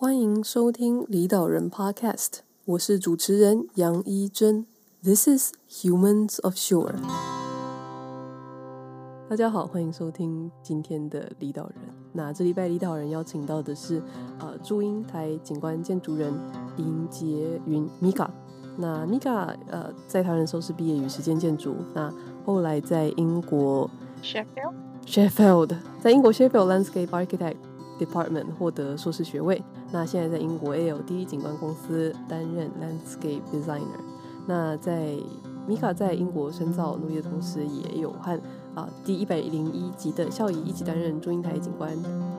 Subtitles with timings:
[0.00, 4.64] 欢迎收听离岛人 Podcast，我是主持人杨一真。
[5.02, 6.94] This is Humans of Shore。
[9.28, 11.92] 大家好，欢迎收听今天的离岛人。
[12.12, 14.00] 那这礼拜离岛人邀请到的是
[14.38, 16.32] 呃祝英台景观建筑人
[16.76, 18.28] 林洁云 Mika。
[18.76, 22.08] 那 Mika 呃在台湾的时候是毕业于实践建筑，那
[22.46, 23.90] 后来在英国
[24.22, 24.74] Sheffield
[25.04, 27.56] Sheffield 在英国 Sheffield Landscape Architect
[27.98, 29.62] Department 获得硕士学位。
[29.90, 34.00] 那现在在英国 ALD 景观公司担任 Landscape Designer。
[34.46, 35.16] 那在
[35.66, 38.40] 米卡在英国深造努力的同时，也有和
[38.74, 41.94] 啊、第一百零一集的孝仪一起担任祝英台景观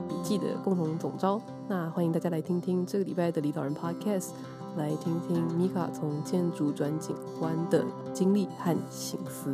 [0.08, 1.40] 笔记的共同总招。
[1.68, 4.30] 那欢迎大家来听听这个礼拜的李导人 Podcast，
[4.78, 7.84] 来听听米卡从建筑转景观的
[8.14, 9.54] 经历和心思。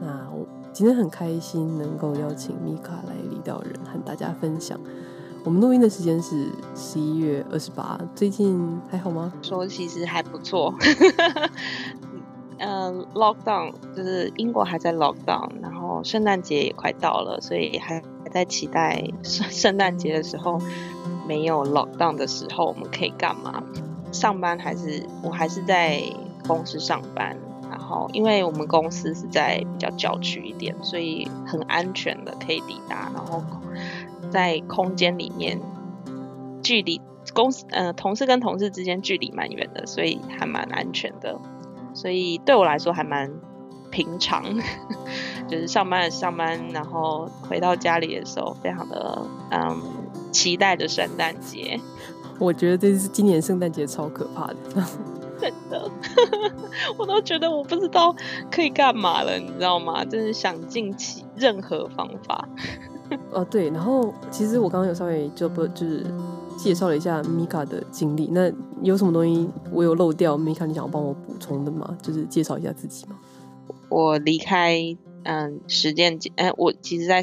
[0.00, 4.80] 那我今天很开心能够邀请米卡来李导人和大家分享。
[5.48, 9.32] 我们录音的时间是十一月二十八，最近还好吗？
[9.40, 10.74] 说其实还不错，
[12.60, 20.60] 嗯、，lock down 就是英国还在 lockdown，然后圣诞节也快到了，所以还还在期待圣圣诞节的时候
[21.26, 23.62] 没有 lockdown 的时候我们可以干嘛？
[24.12, 26.02] 上班还是我还是在
[26.46, 27.34] 公司上班，
[27.70, 33.42] 然后因为我们公司是在比较郊区一点，所以很安全的可以抵达，然后。
[34.30, 35.60] 在空间里面，
[36.62, 37.00] 距离
[37.34, 41.38] 公司呃同事跟同事之间距离蛮远的，所以还蛮安全的。
[41.94, 43.30] 所以对我来说还蛮
[43.90, 44.44] 平常，
[45.48, 49.80] 就是上班上班，然后回到家里的时候，非常的嗯
[50.30, 51.80] 期待着圣诞节。
[52.38, 54.54] 我觉得这是今年圣诞节超可怕的，
[55.40, 55.90] 真的，
[56.96, 58.14] 我都觉得我不知道
[58.48, 60.04] 可以干嘛了，你知道吗？
[60.04, 62.48] 就是想尽其任何方法。
[63.32, 66.04] 哦，对，然后其实我刚刚有稍微就不就是
[66.56, 71.96] 介绍了一下 Mika 的经历，那有什么东西我有漏掉？Mika，你想要帮我补充的吗？
[72.02, 73.18] 就是介绍一下自己吗？
[73.88, 77.22] 我离开嗯实践建，哎，我其实在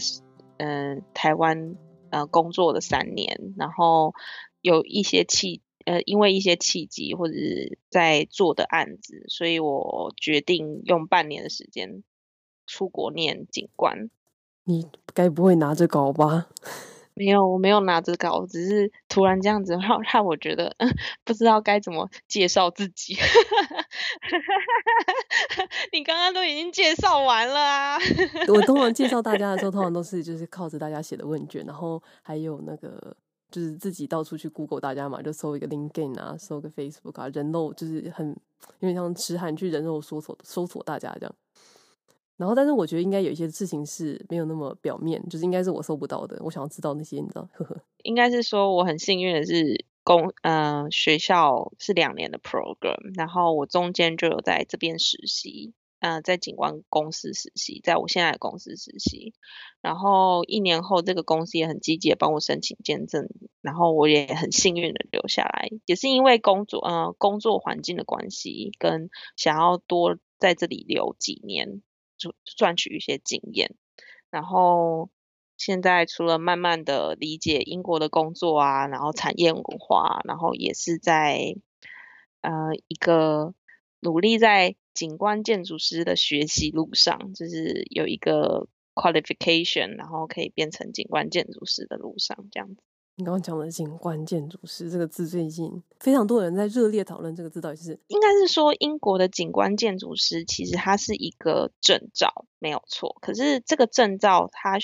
[0.57, 1.75] 嗯台湾
[2.09, 4.13] 呃工作了三年，然后
[4.61, 12.03] 有一些契呃因为一些契机或者是在做的案子，所以我决定用半年的时间
[12.65, 14.09] 出国念景观。
[14.65, 16.47] 你该不会拿着稿吧？
[17.17, 23.15] 没有，我没有拿着稿，只是突然这样子让让我觉得，嗯， 不知道该怎么介绍自己。
[25.93, 27.97] 你刚刚都已经介绍完了啊！
[28.49, 33.15] 我通常介绍大家的时候，通常都是就是靠着大家写的问卷，然后还有那个
[33.49, 38.27] 就是自己到处去 Google 大家嘛，就搜一个 LinkedIn 啊，搜个 Facebook 啊，人肉就是很
[38.79, 41.33] 因为像痴汉去人肉搜索搜索大家这样。
[42.37, 46.37] 然后，但是我觉得应该有一些事情是没有那么表面，就是应该是我搜不到的。
[46.43, 47.47] 我想要知道那些，你知道？
[47.53, 47.81] 呵呵。
[48.03, 59.33] 应该是说我很幸运的是公，嗯呃学校是两年的 program，然后我中间就有在这边实习，呃，在景观公司实习，在我现在的公司实习。
[59.81, 63.29] 然后一年后，这个公司也很积极的帮我申请签证，
[63.61, 71.81] 然后我也很幸运的留下来，也是因为工作呃工作环境的关系，跟想要多在这里留几年。
[72.17, 73.75] 就赚取一些经验，
[74.29, 75.09] 然后
[75.57, 81.55] 现在除了慢慢的理解英国的工作啊，然后产业文化，然后也是在
[82.41, 83.53] 呃一个
[83.99, 92.81] 努力在景观建筑师的学习路上，就是有一个 qualification，然后可以变成景观建筑师的路上，这样子。
[93.17, 97.97] 你刚刚讲的景观建筑师这个字，最近非常多人在热烈讨论这个字到底是？
[98.07, 103.15] 应该是说英国的景观建筑师其实它是一个证照，没有错。
[103.21, 104.77] 可是这个证照它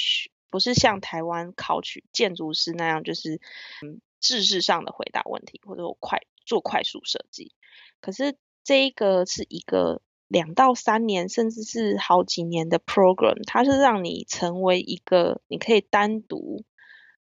[0.49, 3.41] 不是像台湾考取建筑师那样，就是
[3.83, 7.51] 嗯知识上的回答问题，或者我快做快速设计。
[7.99, 16.63] 可是这一个是一个两到三年，甚至是好几年的 program，它是让你成为一个你可以单独。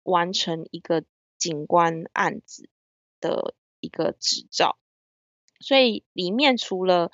[0.04, 1.04] 完成一个
[1.38, 2.70] 景观案子
[3.20, 4.78] 的一个执照，
[5.60, 7.12] 所以里面除了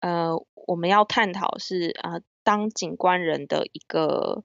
[0.00, 4.44] 呃我们要探讨是呃当景观人的一个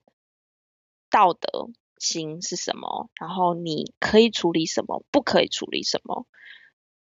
[1.10, 6.26] 道德心是什么，然后你可以处理什么，不可以处理什么，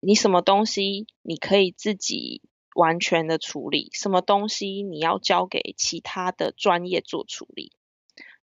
[0.00, 2.42] 你什么东西你可以自己
[2.74, 7.72] 完全的处理，什么东西你要交给其他的专业做处理。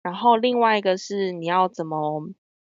[0.02, 2.30] 然后另外一个是你要怎么，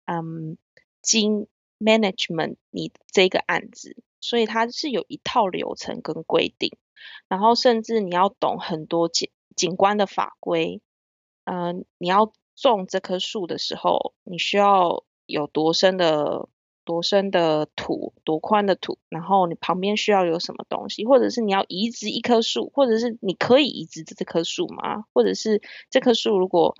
[0.06, 0.56] 嗯，
[1.02, 1.46] 经
[1.78, 6.76] management 你这个案子，所以它是有一套流程跟规定，
[7.28, 10.80] 然后甚至你要懂很多景景观的法规。
[11.44, 16.48] 嗯，你要种这棵树的时候，你需要有多深的
[16.84, 25.04] 多深的土，多宽的土，然后你旁边需要有什么东西，或者是你要移植一棵树，或者是你可以移植这棵树吗？
[25.12, 25.60] 或者是
[25.90, 26.74] 这棵树如果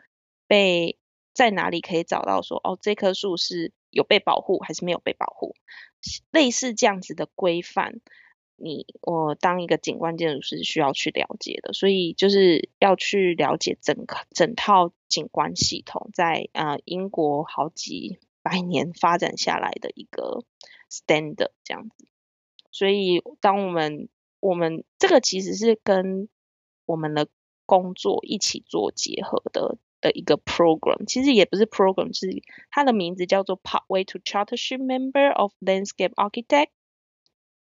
[0.46, 0.98] 被
[1.32, 5.54] 在哪里可以找到说哦，这棵树是有被保护还是没有被保护？
[6.30, 8.00] 类似这样子的规范，
[8.56, 18.18] 你我当一个景观建筑师需要去了解的，所以就是要去了解整整套景观系统在呃英国好几。
[18.46, 20.44] 百年发展下来的一个
[20.90, 22.06] standard 这样子，
[22.70, 26.28] 所以当我们我们这个其实是跟
[26.84, 27.28] 我们的
[27.64, 36.68] 工作一起做结合的的一个 program，其实也不是 program，是它的名字叫做 Pathway to Chartership Member of Landscape Architect，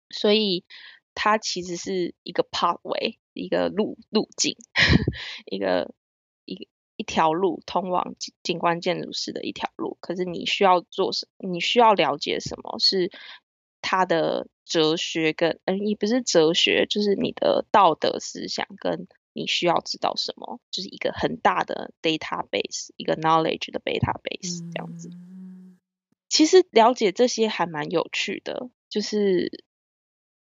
[0.08, 0.64] 所以
[1.14, 4.56] 它其实是一个 pathway，一个路路径，
[5.44, 5.92] 一个
[6.46, 6.66] 一。
[6.96, 11.26] 一条路通往景观建筑师的一条路，可是你需要做什？
[11.38, 13.10] 你需要了解什么是
[13.80, 25.08] 他的哲学跟嗯，也不是哲学，就是你的道德思想跟你需要知道什么，就是一个很大的 database，一个 knowledge 的 database 这样子。
[25.12, 25.78] 嗯。
[26.28, 29.64] 其实了解这些还蛮有趣的，就是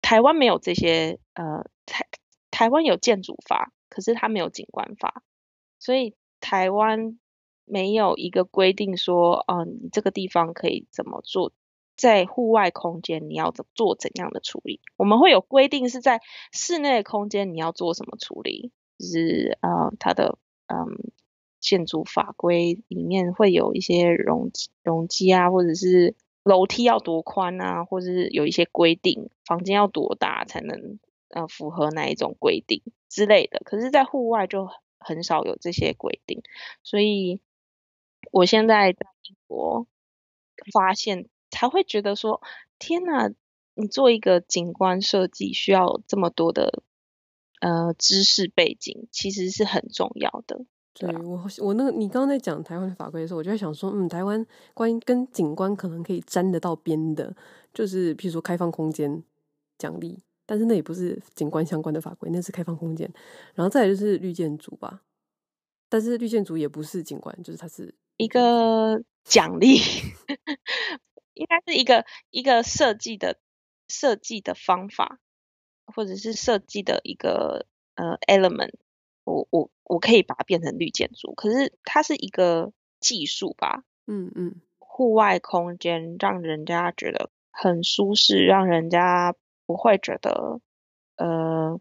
[0.00, 2.06] 台湾没有这些呃，台
[2.50, 5.22] 台湾有建筑法，可是它没有景观法，
[5.78, 6.14] 所以。
[6.42, 7.18] 台湾
[7.66, 11.52] 没有一个规定说，嗯、呃，你这个地方可以怎么做，
[12.00, 14.80] 在户外空间你要怎做怎样的处理？
[14.96, 21.12] 我们会有规定是在室内空间你要做什么处理，就是呃，它的嗯
[21.60, 24.50] 建筑法规里面会有一些容
[24.82, 30.98] 容积啊，或者是楼梯要多宽啊，或者是有一些规定，房间要多大才能
[31.28, 32.80] 呃符合哪一种规定
[33.10, 33.60] 之类的。
[33.62, 36.42] 可是，在户外就很少有这些规定，
[36.82, 37.42] 所以
[38.32, 39.86] 我现在在英国
[40.72, 42.40] 发现，才会觉得说：
[42.78, 43.30] 天哪，
[43.74, 46.82] 你做一个景观设计需要这么多的
[47.60, 50.64] 呃知识背景，其实是很重要的。
[50.94, 54.44] 对，我我那个你刚刚在讲台湾的法规的时候，我就在想说，嗯，台湾
[54.74, 57.34] 关于跟景观可能可以沾得到边的，
[57.72, 59.22] 就是譬如说开放空间
[59.78, 60.18] 奖励。
[60.46, 63.08] 但是那也不是景观相关的法规，那是开放空间。
[63.54, 65.02] 然后再来就是绿建筑吧，
[65.88, 69.78] 但是绿建筑也不是景观，就是它是一个奖励，
[71.40, 73.38] 应该是一个一个设计的
[73.88, 75.18] 设计的方法，
[75.86, 78.74] 或者是设计的一个呃 element。
[79.24, 83.84] 我我我可以把它变成绿建筑，可是它是一个技术吧？
[84.06, 89.34] 嗯嗯，户外空间让人家觉得很舒适，让人家。
[89.66, 90.60] 不会觉得
[91.14, 91.80] 呃，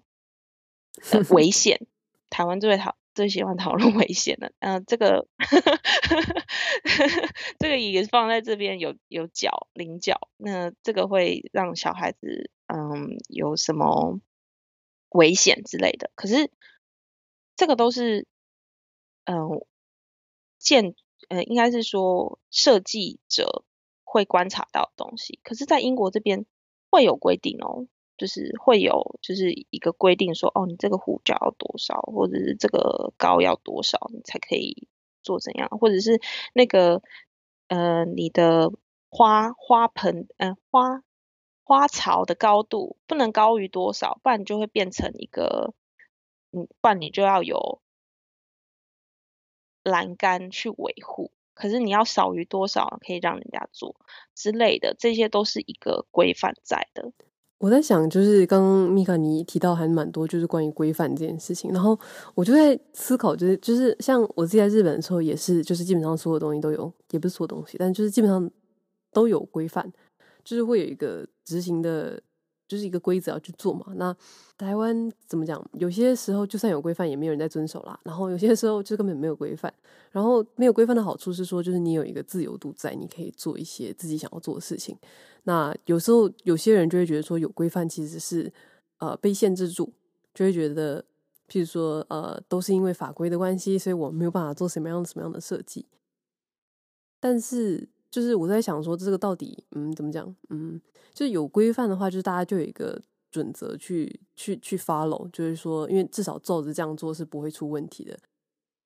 [1.11, 1.87] 呃危 险。
[2.29, 5.27] 台湾最讨最喜欢讨论危险的，嗯、呃，这个
[7.59, 14.21] 这个椅子放在这边有有角棱角，那这个会让小孩子嗯有什么
[15.09, 16.11] 危险之类的。
[16.15, 16.49] 可是
[17.57, 18.25] 这个都是
[19.25, 19.67] 嗯、呃、
[20.57, 20.95] 建
[21.27, 23.65] 呃应该是说设计者
[24.05, 25.41] 会观察到的东西。
[25.43, 26.45] 可是，在英国这边。
[26.91, 27.85] 会有规定哦，
[28.19, 34.87] 就是会有就是一个规定说，哦，你这个护角要多少，或者是这个高要多少，你才可以
[35.23, 36.21] 做怎样，或者是
[36.53, 37.01] 那个
[37.69, 38.71] 呃，你的
[39.09, 41.01] 花花盆呃花
[41.63, 45.73] 花槽的高度不能高于多少，不然你就会变成一个，
[46.51, 47.81] 嗯，不然你就要有
[49.83, 51.31] 栏杆去维护。
[51.53, 53.95] 可是你要少于多少可以让人家做
[54.33, 57.11] 之类的，这些都是一个规范在的。
[57.59, 61.71] 我在想，就是刚刚米卡尼提到还蛮多，就是关于规范这件事情。
[61.71, 61.97] 然后
[62.33, 68.49] 我就在思考，就是就是像我自己在日本的时候，也是就是基本上所有东西都有，也不是所有东西，但就是基本上
[69.11, 69.91] 都有规范，
[70.43, 72.19] 就是会有一个执行的。
[72.69, 73.87] 就是一个规则要去做嘛。
[73.95, 74.15] 那
[74.57, 75.61] 台湾怎么讲？
[75.73, 77.99] 有些时候就算有规范，也没有人在遵守啦。
[78.03, 79.73] 然后有些时候就根本没有规范。
[80.11, 84.95] 然后没有规范的好处是说，就是你有一个自由度在，你可以做一些自己想要做的事情。
[85.43, 88.53] 那有时候有些人就会觉得说，有规范其实是
[88.99, 89.91] 呃被限制住，
[90.33, 91.03] 就会觉得，
[91.49, 95.87] 譬如说呃都是因为法规的关系，所以我没有办法做什么样什么样的设计。
[97.19, 97.89] 但是。
[98.11, 100.35] 就是我在想说，这个到底嗯怎么讲？
[100.49, 100.81] 嗯，
[101.19, 102.97] 就有规范的话，就是大家就有一个
[103.29, 108.17] 准则去去去 follow，就是说，因为至少照着这样做是不会出问题的。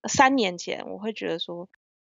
[0.08, 1.68] 三年前我会觉得说，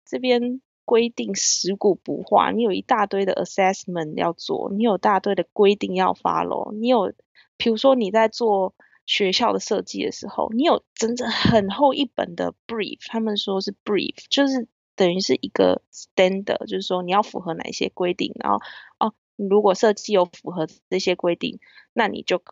[0.04, 7.14] 这边规定食古不化，你有一大堆的 assessment 要做，你有大堆的规定要 follow，你有，
[7.56, 8.74] 比如说你在做
[9.06, 14.68] 学校的设计的时候，你有整整很厚一本的 brief，他们说是 brief，就是。
[14.96, 18.60] 等于是一个 standard，就是说你要符合哪一些规定，然后
[18.98, 19.14] 哦，
[19.48, 21.60] 如果设计有符合这些规定，
[21.92, 22.42] 那你就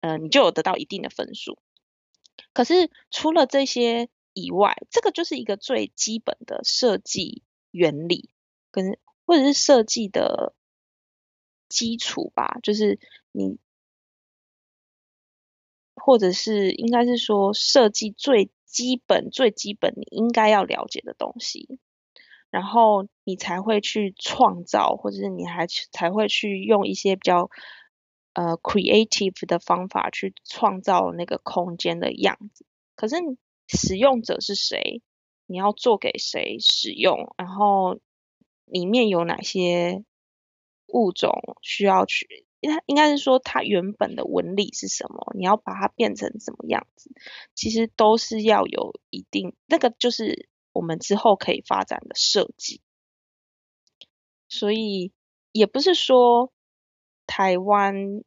[0.00, 1.58] 呃你就有得到一定的分数。
[2.52, 8.30] 可是除了这些以外，这个就是一个最基本的设计原理
[8.70, 10.54] 跟或者是设计的
[11.68, 12.98] 基础吧，就是
[13.32, 13.58] 你。
[16.02, 21.78] 或者是应该是说设计最基本、最基本你应该要了解的东西，
[22.50, 27.48] 然后你才会去创造，或者是你还才会去用一些比较
[28.34, 32.66] 呃 creative 的方法去创造那个空间的样子。
[32.96, 33.16] 可是
[33.68, 35.02] 使用者是谁？
[35.46, 37.34] 你要做给谁使用？
[37.36, 37.98] 然后
[38.66, 40.04] 里面有哪些
[40.86, 42.44] 物种需要去？
[42.60, 45.32] 应该应该是说，它原本的纹理是什么？
[45.34, 47.10] 你要把它变成什么样子？
[47.54, 52.80] 其实都是要有一定，那个就是我们之后可以发展的设计。
[54.48, 55.12] 所以
[55.52, 56.52] 也不是说
[57.26, 58.22] 台湾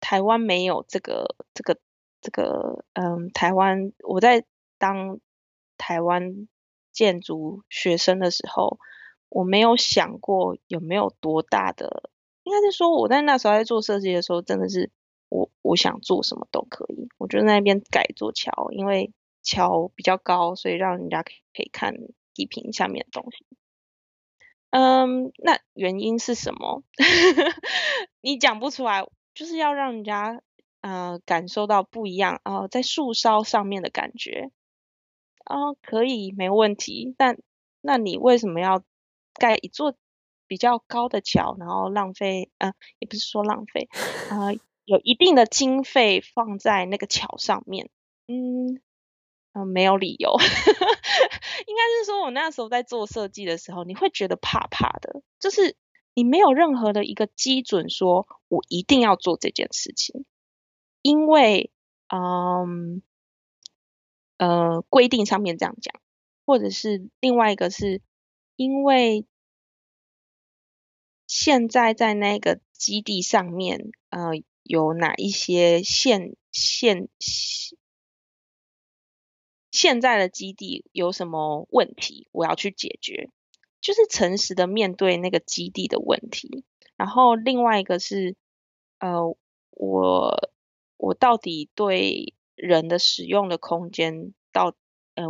[0.00, 1.78] 台湾没有这个这个
[2.20, 4.44] 这个，嗯，台湾我在
[4.78, 5.18] 当
[5.76, 6.48] 台湾
[6.92, 8.78] 建筑学生的时候，
[9.28, 12.10] 我没有想过有没有多大的。
[12.44, 14.90] 应该是说，我在那时候在做设计的时候，真的是
[15.30, 17.08] 我我想做什么都可以。
[17.16, 19.12] 我就在那边改一座桥，因为
[19.44, 21.94] 桥比较高，所以让人家可以可以看
[22.34, 23.46] 地平下面的东西。
[24.70, 26.82] 嗯，那原因是什么？
[28.20, 30.42] 你讲不出来，就是要让人家
[30.80, 34.50] 呃感受到不一样啊、在树梢上面的感觉
[35.44, 37.14] 啊、可以没问题。
[37.16, 37.38] 但
[37.80, 38.82] 那你为什么要
[39.34, 39.94] 盖一座？
[40.46, 43.88] 比较高的桥，然后浪费，呃，也不是说浪费，
[44.28, 47.88] 呃，有一定的经费放在那个桥上面，
[48.28, 48.78] 嗯，
[49.54, 50.32] 呃，没有理由，
[51.66, 55.76] 应该是说我那时候在做设计的时候，你会觉得怕怕的，就是
[56.14, 60.26] 你没有任何的一个基准，说我一定要做这件事情，
[61.02, 61.70] 因为，
[62.08, 63.00] 嗯，
[64.38, 65.94] 呃，规定上面这样讲，
[66.44, 68.02] 或者是另外一个是
[68.56, 69.24] 因为。
[71.26, 74.32] 现在在那个基地上面，呃，
[74.62, 77.08] 有哪一些现现
[79.74, 82.28] 现在的基地有什么问题？
[82.30, 83.28] 我要去解决，
[83.80, 86.64] 就是诚实的面对那个基地的问题。
[86.96, 88.36] 然后另外一个是，
[89.00, 89.36] 呃，
[89.70, 90.50] 我
[90.96, 94.76] 我到底对人的使用的空间到
[95.16, 95.24] 呃，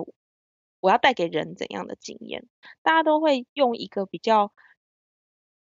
[0.81, 2.47] 我要带给人怎样的经验？
[2.83, 4.53] 大家都会用一个比较。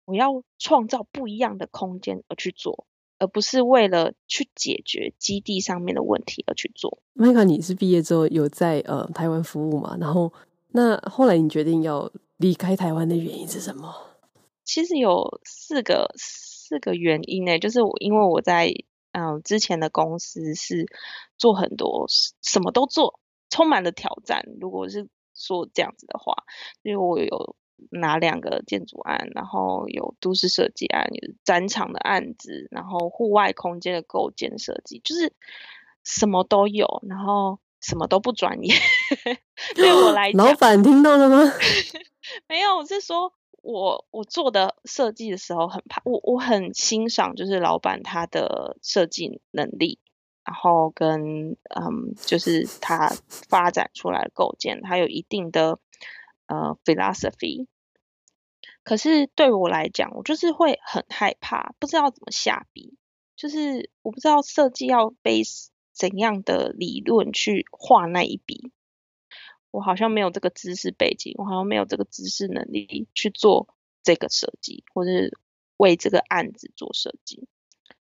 [0.05, 2.87] 我要创造不一样的空间而去做，
[3.19, 6.99] 而不是为了去解决基地上面的问题而去做。
[7.13, 9.97] 麦卡，你是毕业之后有在呃台湾服务嘛？
[9.99, 10.31] 然后
[10.69, 13.93] 那后来你决定要离开台湾的原因是什么？
[14.63, 18.71] 其实有四个四个原因呢，就是我因为我在
[19.11, 20.85] 嗯、呃、之前的公司是
[21.37, 22.05] 做很多
[22.41, 23.19] 什么都做，
[23.49, 24.45] 充满了挑战。
[24.59, 26.43] 如果是说这样子的话，
[26.83, 27.55] 因为我有。
[27.91, 35.33] 拿两个建筑案，然后有都市设计案，有展场的案子，然后户外空间的构建设计，就是
[36.03, 38.73] 什么都有，然后什么都不专业。
[39.75, 41.51] 对我来 讲，老板听到了吗？
[42.49, 43.31] 没有，我是说
[43.61, 49.99] 我我做的设计的时候很怕，我我很欣赏就是老板他的设计能力，
[50.43, 53.13] 然后跟嗯，就是他
[53.49, 55.79] 发展出来的构建，他有一定的。
[56.47, 57.67] 呃，philosophy，
[58.83, 62.97] 可是对我来讲，我就是会很害怕，不知道怎么下笔，
[63.35, 68.71] 就是我不知道设计要 base 怎样的理论去画那一笔，
[69.71, 73.67] 我好像没有这个知识背景，我好像没有这个知识能力去做
[74.03, 75.37] 这个设计，或是
[75.75, 77.47] 为这个案子做设计，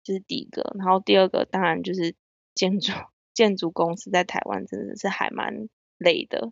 [0.04, 0.74] 这是第一个。
[0.78, 2.16] 然后第二个，当然就是
[2.54, 2.94] 建筑
[3.34, 5.68] 建筑公司在台湾真的是还蛮
[5.98, 6.52] 累的。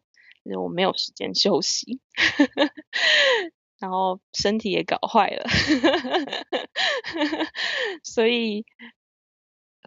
[0.56, 2.00] 我没有时间休息，
[3.80, 5.46] 然后身体也搞坏了，
[8.04, 8.66] 所以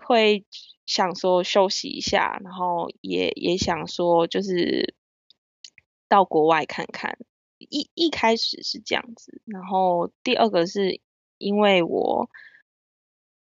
[0.05, 0.45] 会
[0.87, 4.95] 想说休息一下，然后也也想说就是
[6.09, 7.19] 到国外看看。
[7.59, 11.01] 一一开始是这样子，然后第二个是
[11.39, 12.31] 因为我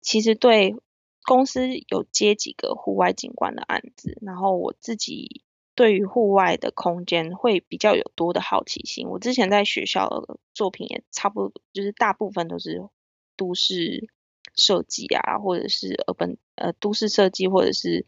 [0.03, 0.77] 其实对
[1.25, 5.43] 公司有接几个户外景观的案子，然后我自己。
[5.81, 9.09] 对于户外的空间会比较有多的好奇心。
[9.09, 12.87] 我之前在学校的作品也差不多，就是大部分都是
[13.35, 14.11] 都市
[14.55, 18.05] 设计啊，或者是呃本呃都市设计，或者是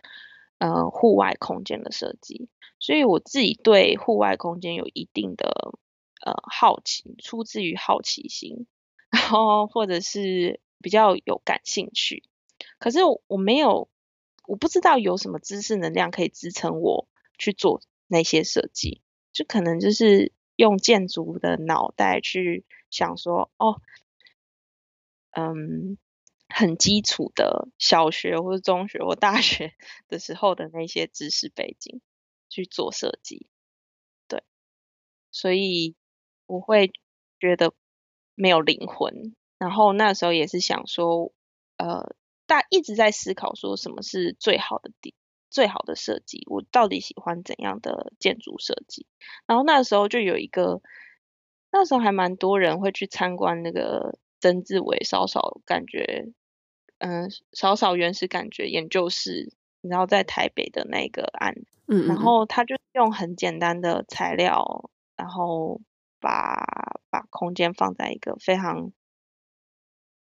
[0.59, 2.51] 呃户外空间的设计。
[2.79, 5.73] 所以我自己对户外空间有一定的
[6.27, 8.67] 呃好奇，出自于好奇心，
[9.09, 12.23] 然后或者是比较有感兴趣。
[12.79, 12.99] 可是
[13.29, 13.89] 我没有，
[14.47, 17.09] 我不知道有什么知识能量可以支撑我
[17.43, 19.01] 去做那些设计，
[19.33, 23.81] 就可能就是用建筑的脑袋去想说，哦，
[25.33, 25.99] 嗯。
[26.55, 29.73] 很基础的小学或者中学或大学
[30.07, 32.03] 的时候的那些知识背景
[32.51, 33.47] 去做设计，
[34.29, 34.43] 对，
[35.31, 35.97] 所以
[36.45, 36.93] 我会
[37.41, 37.73] 觉得
[38.35, 39.35] 没有灵魂。
[39.57, 41.33] 然后那时候也是想说，
[41.79, 42.15] 呃，
[42.47, 45.15] 大一直在思考说什么是最好的地
[45.53, 49.07] 最好的设计，我到底喜欢怎样的建筑设计？
[49.47, 50.81] 然后那时候就有一个，
[51.71, 56.33] 那时候还蛮多人会去参观那个曾志伟，稍稍感觉。
[57.05, 61.53] 嗯，少少原始感觉研究室，然后在台北的那个案，
[61.89, 65.81] 嗯，嗯，然后他就用很简单的材料，然后
[66.21, 66.65] 把
[67.11, 68.93] 把空间放在一个非常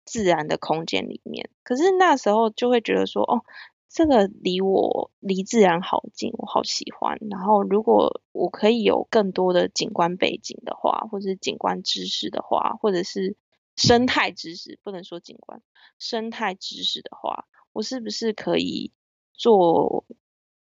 [0.05, 1.51] 自然的空间里面。
[1.61, 3.45] 可是那时候就会觉得说，哦，
[3.91, 7.17] 这个离我离自然好近，我好喜欢。
[7.29, 13.35] 然后如果我可以有更多的景观背景的话，或者是景观知识的话，或者是。
[13.77, 15.63] 生态知识不能说景观，
[15.97, 18.91] 生态知识的话，我是不是可以
[19.33, 20.05] 做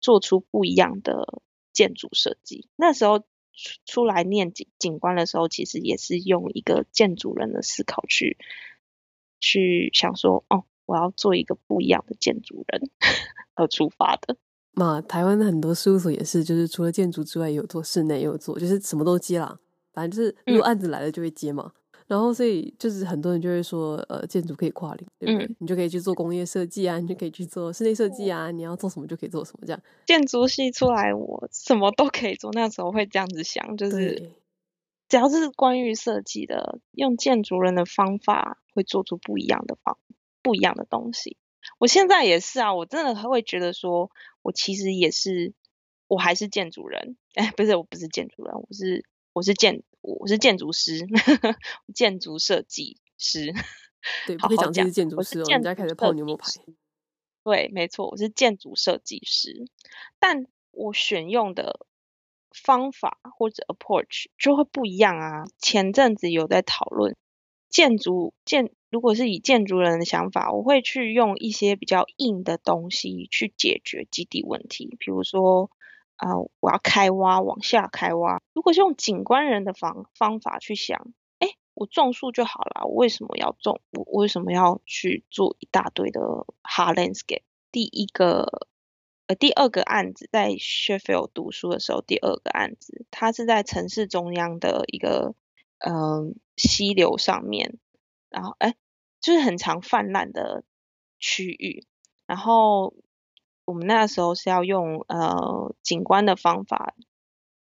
[0.00, 1.40] 做出不一样的
[1.72, 2.68] 建筑设计？
[2.74, 3.24] 那时候出
[3.86, 8.36] 出来念景景观的时候，其实也是用一个建筑人的思考去
[9.38, 12.90] 去想说，哦，我要做一个不一样的建筑人
[13.54, 14.36] 而出发的。
[14.72, 19.58] 嘛，台湾的很多事务所也是，就是除了建筑之外，也有做室内，也有做，就是什么都接啦。
[19.92, 21.72] 反正就是如果案子来了就会接嘛。
[21.74, 25.44] 嗯然后，所以就是很多人就会说，呃，建筑可以跨领，对不对？
[25.44, 29.82] 嗯，你就可以去做工业设计啊，你就可以去做室内设计啊，你要做什么就可以做什么，这样。
[30.06, 32.52] 建筑系出来，我什么都可以做。
[32.52, 34.30] 那时候会这样子想，就是
[35.08, 39.98] 只要是关于设计的，用建筑人的方法，会做出不一样的方，
[40.46, 41.36] 不一样的东西。
[41.78, 44.10] 我现在也是啊，我真的会觉得说，
[44.42, 45.52] 我其实也是，
[46.06, 47.16] 我还是建筑人。
[47.34, 49.82] 哎，不是，我不是建筑人，我是我是建。
[50.08, 51.04] 我是建筑师，
[51.92, 53.52] 建筑设计师。
[54.24, 55.44] 对，不会讲自己是建筑师哦。
[55.48, 56.46] 人家开始泡牛牛排。
[57.42, 59.66] 对，没错，我是建筑设计师，
[60.20, 61.88] 但我选用的
[62.52, 65.46] 方法或者 approach 就会不一样啊。
[65.58, 67.16] 前阵子有在讨论
[67.68, 75.70] 建筑建，如果是以建筑人的想法，我会去用一些比较硬的东西去解决基地问题，比如说。
[76.18, 78.40] 啊、呃，我要开挖，往下开挖。
[78.54, 83.82] 如果是用景观人的方方法去想，哎，我种树就好了，我为什么要种？
[83.92, 86.22] 我为什么要去做一大堆的
[86.62, 87.42] hard landscape？
[87.70, 88.66] 第一个，
[89.26, 95.34] 呃，第二个案子在 Sheffield 读书的时候，第二个案子，它是在城市中央的一个
[95.80, 97.76] 嗯、溪流上面，
[98.30, 98.74] 然后哎，
[99.26, 100.64] 就是很常泛滥的
[101.18, 101.86] 区域，
[102.26, 102.94] 然后。
[103.68, 106.94] 我们那时候是要用呃景观的方法，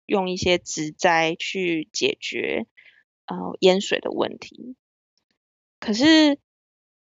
[0.06, 2.66] 用一些植栽去解决
[3.26, 4.76] 呃淹水的问题。
[5.78, 6.38] 可是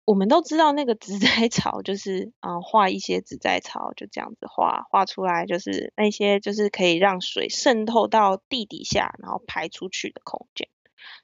[0.05, 10.69] 我们都知道，那个植栽 草就是啊、呃、画一些植栽草，就这样子画画出来，就是那些就是可以让水渗透到地底下，然后排出去的空间。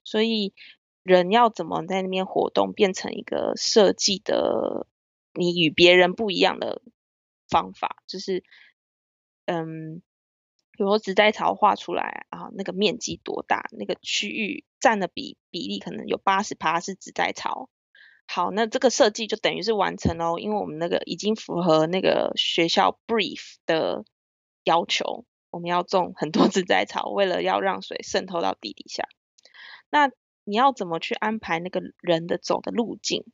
[0.02, 0.52] 所以
[1.02, 4.86] 人要怎么在那边活动，变成一个设计的
[5.34, 6.82] 你与别人不一样的。
[7.50, 8.44] 方法就是，
[9.44, 10.00] 嗯，
[10.70, 17.68] 比如说植栽槽画出来啊，那个面积多大，那个区域占的比比例可能有八十趴是植栽槽。
[18.26, 24.06] 好，那这个设计就等于是完成了，因为我们那个已经符合那个学校 brief 的
[24.64, 29.06] 要求，我们要种很多 植栽槽，为了要让水渗透到地底下。
[29.90, 30.10] 那
[30.44, 33.24] 你要怎么去安排那个人的走的路径，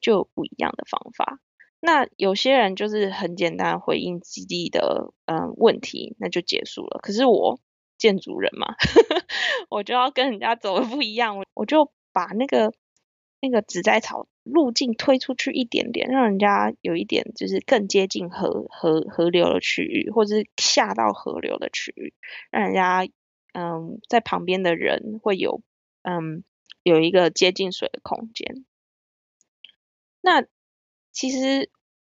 [0.00, 1.40] 就不一样的方法。
[1.80, 6.98] 那有些人就是很简单回应基地的嗯问题，那就结束了。
[7.02, 7.60] 可是我
[7.96, 8.74] 建筑人嘛，
[9.70, 12.72] 我就要跟人家走的不一样，我我就把那个
[13.40, 22.12] 那个植栽草路径推出去一点点，让人家有一点就是更接近河河河流的区域，或者是下到河流的区域，
[22.50, 23.06] 让人家
[23.52, 25.62] 嗯在旁边的人会有
[26.02, 26.42] 嗯
[26.82, 28.64] 有一个接近水的空间。
[30.20, 30.46] 那。
[31.10, 31.68] 其实，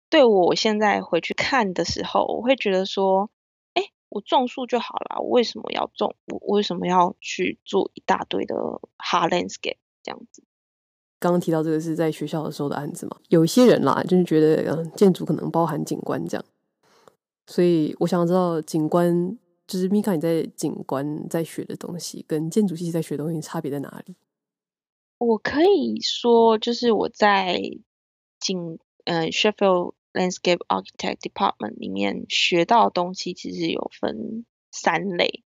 [0.08, 3.30] 对我现在回去看的时候，我会觉得说，
[3.74, 6.16] 哎，我种树就好了，我为什么要种？
[6.26, 8.56] 我为什么要去做一大堆的
[8.98, 10.42] hard landscape 这样子？
[11.20, 13.16] 刚刚提到这个是在学校的时候的案子嘛？
[13.28, 16.44] 有一些人啦，就是觉得，嗯，建筑可能包含景观这样，
[17.46, 24.16] 所以我想知道景观就是米卡你在景观在学的东西，跟建筑系在学的东西差别在哪里？
[25.18, 27.58] 我可以说，就是我在
[28.38, 35.42] 景呃 Sheffield Landscape Architect Department 里面学到的东西，其实有分三类。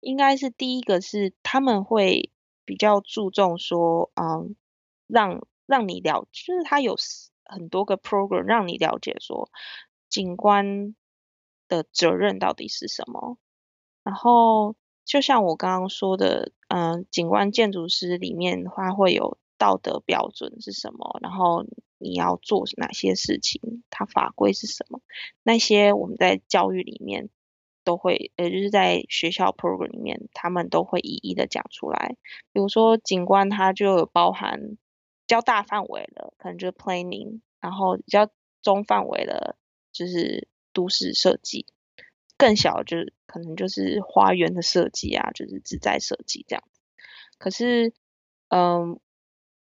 [0.00, 2.30] 应该是第一个是他们会
[2.64, 4.54] 比较注重说，嗯，
[5.06, 6.96] 让让你了，就是他有
[7.44, 9.50] 很多个 program 让你了解说
[10.08, 10.94] 景观
[11.68, 13.38] 的责任到底是什么。
[14.02, 14.74] 然后
[15.10, 21.64] 就像我刚刚说的，嗯，景观建筑师里面它会有道德标准是什么，然后
[21.98, 25.00] 你要做哪些事情，它法规是什么，
[25.42, 27.28] 那些我们在教育里面。
[27.82, 32.14] 都会，呃，就是在学校 program 里面，他们都会一一的讲出来。
[32.52, 34.76] 比如说景观，它就有包含比
[35.26, 38.28] 较大范围的，可能就是 planning，然后比较
[38.60, 39.56] 中范围的，
[39.92, 41.64] 就是都市设计，
[42.40, 46.80] 更小就是可能就是花园的设计啊，就是自在设计这样子。
[47.38, 47.92] 可是，
[48.48, 48.98] 嗯，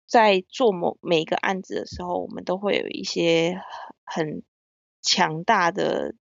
[0.08, 3.60] 在做某每一个案子的时候，我们都会有一些
[4.06, 4.44] 很
[5.02, 6.16] 强大的。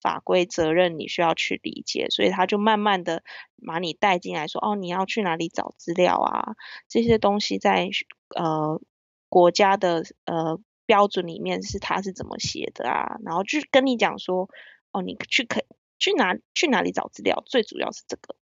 [0.00, 3.24] 法规责任你需要去理解，所以他就慢慢的
[3.66, 6.54] 把你带进来说，哦，你要去哪里找资料啊？
[6.86, 7.88] 这些东西在
[8.36, 8.80] 呃
[9.28, 13.16] 国家的呃标准里面是他是怎么写的啊？
[13.24, 14.48] 然后就跟你讲说，
[14.92, 15.64] 哦，你去可
[15.98, 17.42] 去哪去哪里找资料？
[17.46, 18.36] 最主要是这个。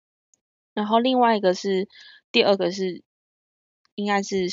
[0.73, 1.87] 然后另外一个是
[2.31, 3.03] 第二个是
[3.95, 4.47] 应该是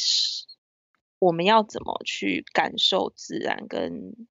[1.19, 4.29] 我们要怎么去感受自然跟。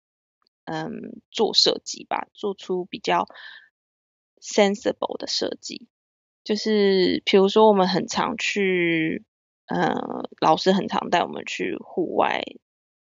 [0.66, 3.26] 嗯，做设计吧，做出比较
[4.40, 5.88] sensible 的设计。
[6.42, 9.26] 就是比如说，我们很常去，
[9.66, 9.94] 呃，
[10.40, 12.42] 老师很常带我们去户外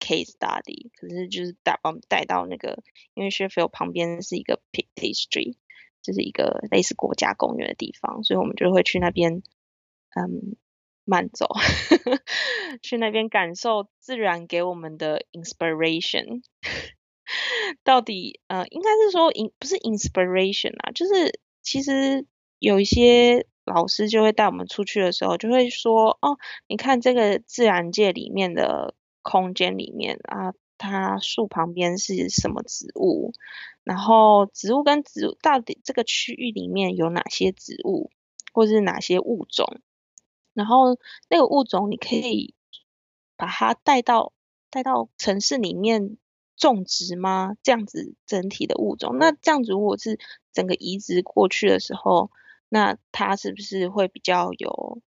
[0.03, 5.55] case study，可是就是带把我们带到那个，因为 Sheffield 旁边是一个 Peak District，
[6.01, 9.41] 就是一个类似国家公园的地方，所以我们就会去那边，
[10.15, 10.57] 嗯，
[11.05, 11.47] 慢走，
[12.83, 16.43] 去那边感受自然给我们的 inspiration。
[17.83, 22.27] 到底呃，应该是说 in 不是 inspiration 啊，就是其实
[22.59, 26.37] 有一些老师就会带我们出去的时候，就会说哦，
[26.67, 33.33] 你看这个自然界里面的空间里面啊，它树旁边是什么植物，
[33.83, 38.11] 然后植物跟植物到底这个区域里面有哪些植物，
[38.53, 39.81] 或是哪些物种，
[40.53, 42.53] 然后那个物种你可以
[43.35, 44.33] 把它带到
[44.69, 46.17] 带到城市里面。
[46.55, 47.57] 种植吗？
[47.63, 50.19] 这样子整体的物种，那这样子如果是
[50.53, 52.29] 整个移植过去的时候，
[52.69, 55.01] 那它是不是会比较有，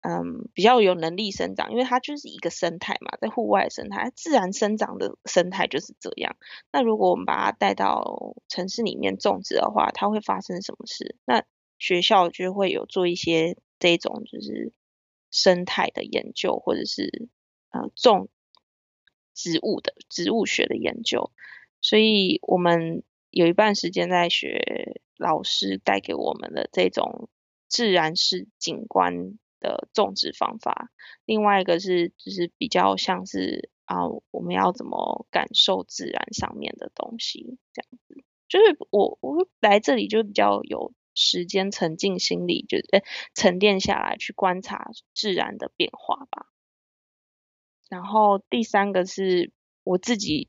[0.00, 1.70] 嗯，比较有能力生长？
[1.70, 6.36] 因为它就是一个生态嘛，在户外生态，自然生长的生态就是这样。
[6.72, 11.16] 那如果我们把它带到城市里面种植的话，它会发生什么事？
[11.24, 11.44] 那
[11.78, 14.72] 学校就会有做一些这种就是
[15.30, 17.28] 生态的研究，或者是
[17.70, 18.28] 呃种。
[19.40, 21.30] 植物的植物学的研究，
[21.80, 27.28] 所以我们有一半时间在学老师带给我们的这种
[27.68, 30.90] 自然式景观的种植方法。
[31.24, 38.24] 另外一个是就是比较像是啊，我们要怎么感受自然上面的东西，这样子。
[38.48, 46.46] 就是我我来这里就比较有时间沉浸心里，就是沉淀下来去观察自然的变化吧。
[47.90, 50.48] 然后第三个是我自己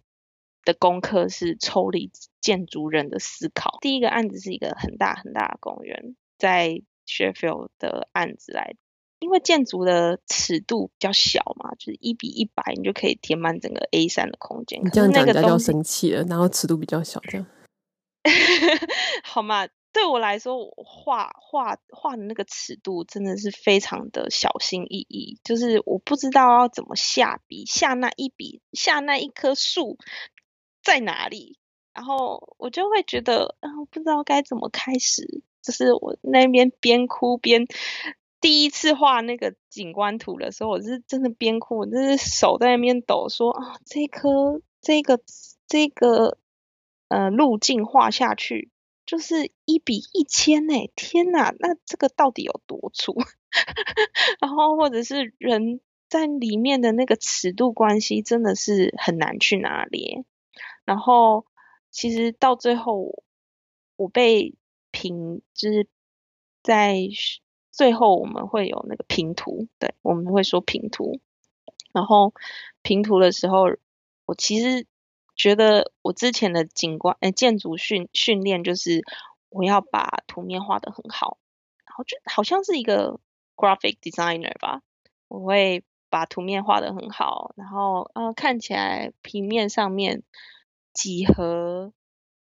[0.64, 3.80] 的功课是抽离建筑人的思考。
[3.82, 8.76] 第一个案子是一个很大很大的公园，在 Sheffield 的案子来，
[9.20, 14.80] 因为建筑的尺度比较小嘛，就是一比一百，你就可以填满整个 A 三的空间。
[14.84, 17.46] 你这样讲人家就要生气了，然后尺度比较小，这样
[19.24, 19.68] 好嘛？
[19.92, 29.98] 对我来说，我画画画的那个尺度真的是非常的小心翼翼，就是我不知道要怎么下笔，下那一笔，下那一棵树
[30.84, 31.58] 在哪里，
[31.94, 35.42] 然后我就会觉得，啊，不知道该怎么开始。
[35.62, 37.68] 就是我那边边哭边
[38.42, 45.20] 第一次画那个景观图的时候，我是真的边哭，我就是手在那边抖说，啊，这颗这个
[45.68, 46.38] 这个
[47.08, 48.72] 呃路径画下去。
[49.06, 53.16] 就是一比一千诶，天哪，那这个到底有多粗？
[54.40, 60.24] 然后或者是人在里面的那个尺度关系，真的是很难去拿捏。
[60.86, 61.48] 然后
[61.90, 63.24] 其实到最后，
[63.96, 64.54] 我被
[64.92, 65.88] 评，就是
[66.62, 67.00] 在
[67.80, 71.22] 最后我们会有那个评图，对，我们会说评图。
[71.94, 72.34] 然后
[72.82, 73.68] 评图的时候，
[74.26, 74.86] 我其实。
[75.42, 79.06] 觉得我之前的景观诶建筑训训练就是
[79.48, 81.38] 我要把图面画得很好，
[81.86, 83.22] 然后就好像是一个
[83.56, 84.82] graphic designer 吧，
[85.30, 90.24] 我会把图面画得很好，然后呃看起来平面上面
[90.92, 91.94] 几何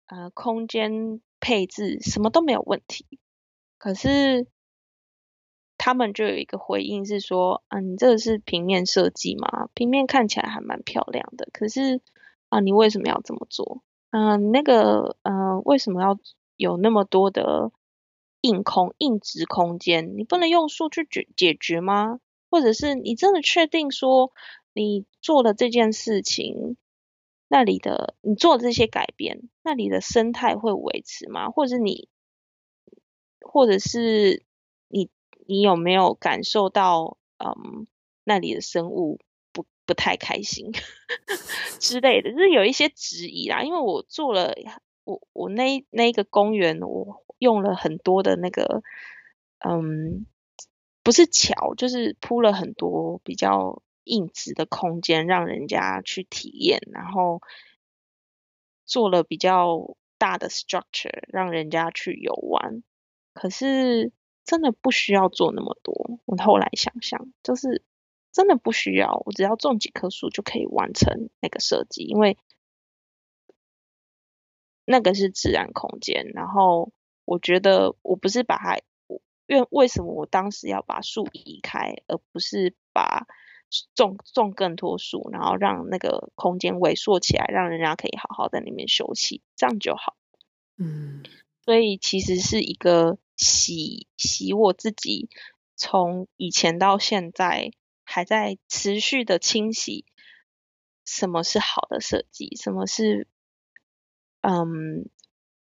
[0.07, 3.07] 呃空间配置什么都没有问题，
[3.77, 4.47] 可是
[5.83, 9.69] 他们就有一个回应是说，嗯、你这个是平面设计吗？
[9.73, 12.01] 平面看起来还蛮漂亮的，可是
[12.49, 13.81] 啊，你为什么要这么做？
[14.11, 16.19] 嗯、那个嗯、呃，为什么要？
[16.57, 17.71] 有那么多的
[18.41, 22.19] 硬空硬质空间，你不能用数去解解决吗？
[22.51, 24.31] 或者是你真的确定说
[24.71, 26.77] 你做了这件事情，
[27.47, 31.49] 那里的你做这些改变，那里的生态会维持吗？
[31.49, 32.09] 或者你，
[33.41, 34.43] 或者是
[35.47, 37.87] 你有没有感受到，嗯，
[38.23, 39.19] 那里的生物
[39.51, 40.71] 不不太开心
[41.79, 44.53] 之类的，就是有一些质疑啦，因为我做了。
[45.03, 48.83] 我我那那一个公园，我用了很多的那个，
[49.57, 50.27] 嗯，
[51.01, 57.41] 不是桥，就是铺了很多比较硬质的空间，让人家去体验，然后
[58.85, 62.83] 做了比较大的 structure，让人家去游玩。
[63.33, 64.11] 可是
[64.45, 66.19] 真的不需要做那么多。
[66.25, 67.83] 我后来想想，就是
[68.31, 72.37] 真的不需要，我只要种几棵树就可以完成那个设计，因为。
[74.83, 76.91] 那个是自然空间，然后
[77.23, 78.77] 我觉得我不是把它，
[79.45, 83.25] 因为为什么我当时要把树移开，而不是把
[83.95, 90.17] 种种更多树，然后让那个空间萎缩起来，让人家可以好好在里面休息，这样就好。
[90.77, 91.23] 嗯，
[91.63, 95.27] 所以其实是一个洗洗我自己，
[95.75, 97.73] 从以前到现在
[98.05, 100.05] 还在持续的清洗，
[101.03, 103.27] 什么是好的设计，什么是。
[104.43, 105.07] 嗯，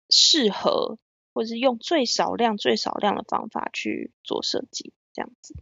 [0.09, 0.97] 适合
[1.35, 5.55] 或是用最少量、最少量的方法去做设计，这样子。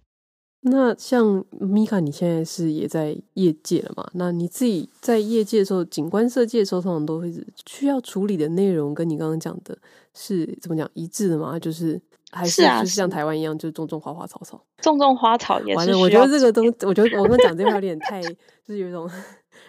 [0.61, 4.09] 那像米卡，你现在是也在业界了嘛？
[4.15, 7.29] 那你自己在业界的时候，景观设计的时候，通常都会
[7.67, 9.77] 需要处理的内容，跟你刚刚讲的
[10.15, 11.59] 是怎么讲一致的吗？
[11.59, 15.77] 就是还是就是像台湾一样，就种种花花草草，种种花草也是。
[15.77, 18.35] 完了，我觉得这个东，我觉得 我刚刚讲这个有点太，就
[18.67, 19.11] 是有一种。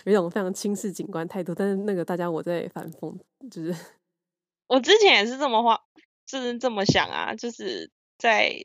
[0.06, 3.18] 有一种非常轻视景观态度，但是那个大家我在反讽，
[3.52, 3.76] 就是
[4.68, 5.82] 我之前也是这么画，
[6.26, 8.64] 就是这么想啊，就是在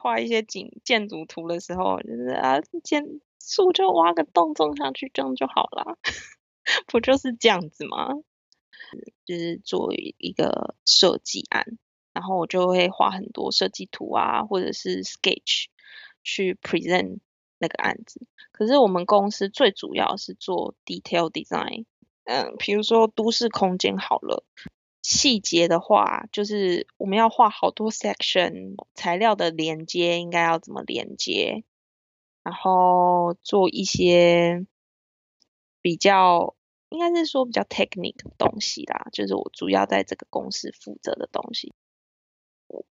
[0.00, 3.04] 画一些景建筑图的时候，就是啊建
[3.38, 5.98] 树就挖个洞种上去，这样就好了，
[6.88, 8.08] 不就是这样子吗？
[9.24, 11.78] 就是作为一个设计案，
[12.12, 15.66] 然后我就会画很多设计图啊，或者是 sketch
[16.22, 17.18] 去 present。
[17.58, 21.84] 那个案子，可是我们公司最主要是做 detail design，
[22.24, 24.44] 嗯，比如说都市空间好了，
[25.00, 31.62] 细节的话就是我们要画好多 section，材料的连接应该要怎么连接，
[32.42, 34.66] 然后做一些
[35.80, 36.56] 比较
[36.88, 41.72] 应该是说比较 technique 的东西啦，就是我主要在这个公司负责的东西。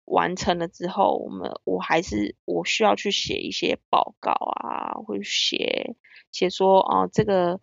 [0.06, 5.96] 完成了之后，我们我还是我需要去写一些报告啊，会写
[6.32, 7.60] 写说哦，这个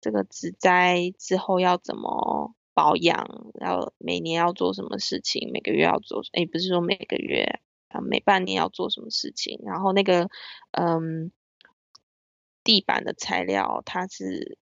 [0.00, 3.26] 这个植栽之后要怎么保养，
[3.60, 10.28] 要每年要做什么事情，每个月要做，诶，不是说每个月啊，每半年要做什么事情，然后那个
[10.72, 11.30] 嗯，
[12.64, 14.58] 地板的材料它是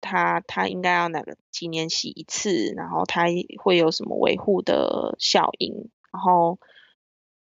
[0.00, 3.24] 它它应该要哪个几年洗一次，然后它
[3.62, 5.90] 会有什么维护的效应。
[6.14, 6.60] 然后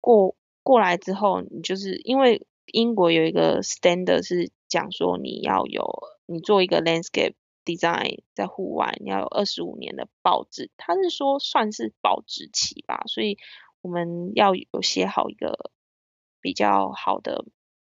[0.01, 5.85] 过过来之后，你就是因为英国有一个 standard 是讲说你要有
[6.27, 13.37] 你做一个 landscape design 在户外，你要有二十五年的保质，他是说算是保质期吧，所以
[13.81, 15.72] 我们要有写好一个
[16.40, 17.44] 比较好的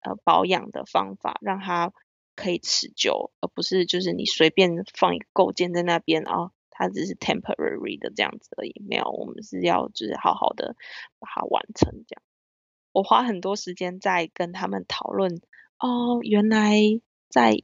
[0.02, 1.94] 呃保养的方法，让它
[2.36, 6.52] 可以持久，而不是就是你随便放一个构件在那边啊。
[6.78, 10.76] 它只是 temporary 的这样子而已，没有，我们是要就是好好的
[11.20, 12.22] 把它完成这样。
[12.92, 15.42] 我花很多时间在跟他们讨论，
[15.80, 16.78] 哦，原来
[17.30, 17.56] 在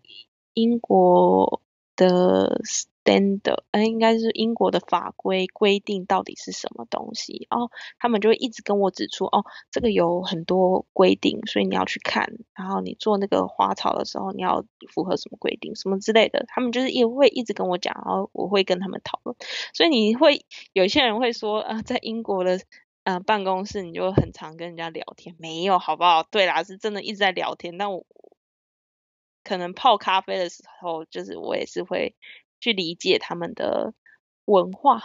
[0.53, 1.61] 英国
[1.95, 2.61] 的。
[3.03, 7.69] Stand 的哎，应该是英国的法规规定到底是什么东西哦？
[7.99, 12.31] 他们就会一直跟我指出，哦，这个有很多规定，所以你要去看。
[12.55, 14.63] 然后你做那个花草的时候，你要
[14.93, 16.45] 符合什么规定，什么之类的。
[16.47, 19.35] 他们就是也会一直跟我讲，然后我会跟他们讨论。
[19.73, 22.61] 所以你会有些人会说，啊，在英国的
[23.03, 26.23] 呃办公室，你就很常跟人家聊天，没有，好不好？
[26.23, 27.77] 对啦，是真的一直在聊天。
[27.77, 28.05] 但我
[29.43, 32.15] 可能泡咖啡的时候，就是我也是会。
[32.63, 33.93] 去理解他们的
[34.45, 35.01] 文化，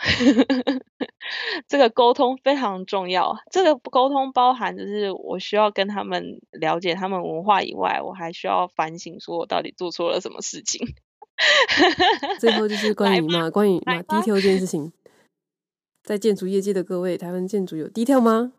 [1.67, 3.37] 这个沟通非常重要。
[3.51, 10.87] 这个沟通包含就是我需要跟他们了解他们文化以外，我还需要反省，说我到底做错了什么事情。
[12.39, 14.93] 最后就是关于嘛，关于嘛，detail 这件事情，
[16.05, 18.53] 在建筑业界的各位，台湾建筑有 detail 吗？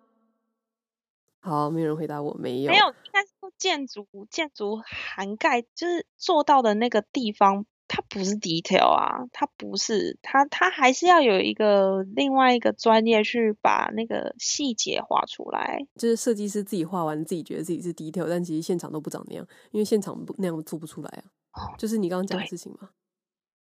[1.40, 2.72] 好，没有人回答我，没有。
[2.72, 7.66] 没有，应该是说建筑建筑涵盖，就是做到的那个地方。
[7.90, 15.80] 它不是 detail 啊，它不是，它它还是要有一个另外一个专业去把那个细节画出来。
[15.96, 21.74] 就是设计师自己画完，自己觉得自己是 detail，但其实现场都不长那样，因为现场不那样做不出来啊。
[21.80, 22.92] 就是你刚刚讲的事情嘛，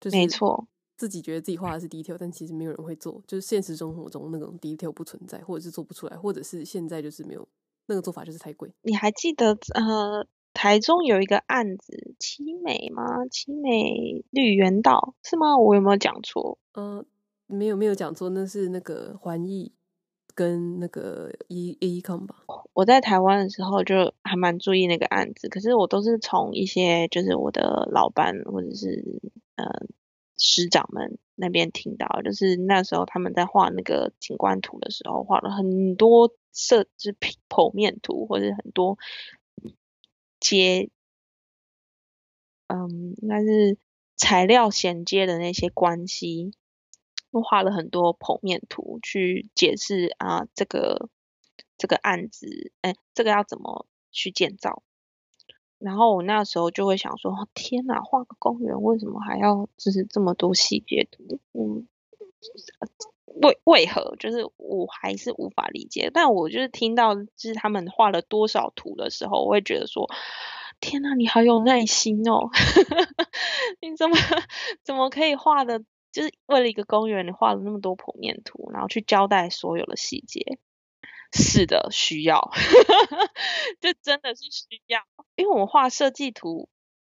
[0.00, 7.48] 就是没错，自己觉得自己画的是 detail，但其实没有人会做，就是现实生活中那种 detail 不存在，或者是做不出来，或者是现在就是没有
[7.86, 8.74] 那个做法，就是太贵。
[8.82, 10.26] 你还记得呃？
[10.56, 13.26] 台中有一个案子，七美吗？
[13.30, 15.58] 七美绿园道是吗？
[15.58, 16.56] 我有没有讲错？
[16.72, 17.06] 嗯、呃，
[17.46, 19.74] 没有没有讲错，那是那个环艺
[20.34, 22.36] 跟那个 E AECOM 吧。
[22.72, 29.20] 我在台湾的时候就还蛮注意那个案子，可是我都是从一些就是我的老板或者是
[29.56, 29.66] 呃
[30.38, 37.14] 师长们那边听到，就是那时候他们在画那个景观图的时候，画了很多设置
[37.50, 38.96] 剖面图或者很多。
[40.40, 40.90] 接，
[42.68, 43.78] 嗯，应该是
[44.16, 46.52] 材料衔接的那些关系，
[47.30, 51.08] 我画了很多剖面图去解释啊，这个
[51.78, 54.82] 这个案子，哎，这个要怎么去建造？
[55.78, 61.38] 然后我那时候就会想说，天哪，画个公园为什么还要就是这么多细节图？
[61.52, 61.86] 嗯，
[63.42, 64.16] 为为何？
[64.18, 66.10] 就是我还是无法理解。
[66.12, 70.08] 但我就是听到就是他们画了多少图的时候，我会觉得说，
[70.80, 72.48] 天哪，你好有耐心哦！
[73.80, 74.16] 你怎么
[74.82, 75.82] 怎么可以画的？
[76.12, 80.58] 就是为了一个公园，你画了那么多剖面图，然后去交代所有的细节。
[81.32, 82.50] 是的，需要，
[83.80, 85.00] 这真的是需要。
[85.34, 86.70] 因为我们画设计图，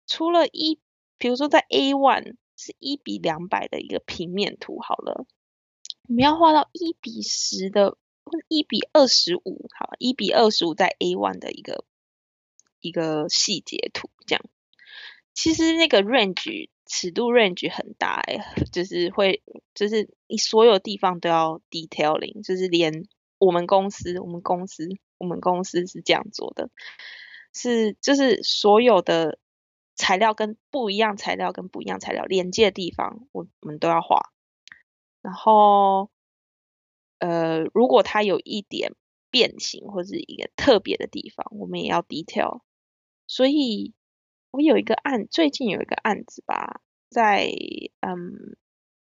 [0.05, 0.79] 除了一，
[1.17, 5.25] 比如说在 A one 是一比两百的一个平面图，好了。
[6.07, 11.85] 我们要画到一比十的，或者一比二十五，好，一比二十五在 A one 的一个
[12.81, 14.43] 一个细节图，这样。
[15.33, 19.41] 其实那个 range 尺度 range 很大哎，就是会，
[19.73, 26.69] 就是你所有地方都要 detailing，就是连我们公司，我们公司，我们公司是这样做的，
[27.53, 29.39] 是就是所有的
[29.95, 34.33] 材料跟不一样材料跟不一样材料连接的地方，我我们都要画。
[35.21, 36.09] 然后，
[37.19, 38.95] 呃，如果它有一点
[39.29, 42.61] 变形或者一个特别的地方，我们也要 detail。
[43.27, 43.93] 所以，
[44.51, 47.45] 我有一个案，最近有一个案子吧，在
[47.99, 48.57] 嗯，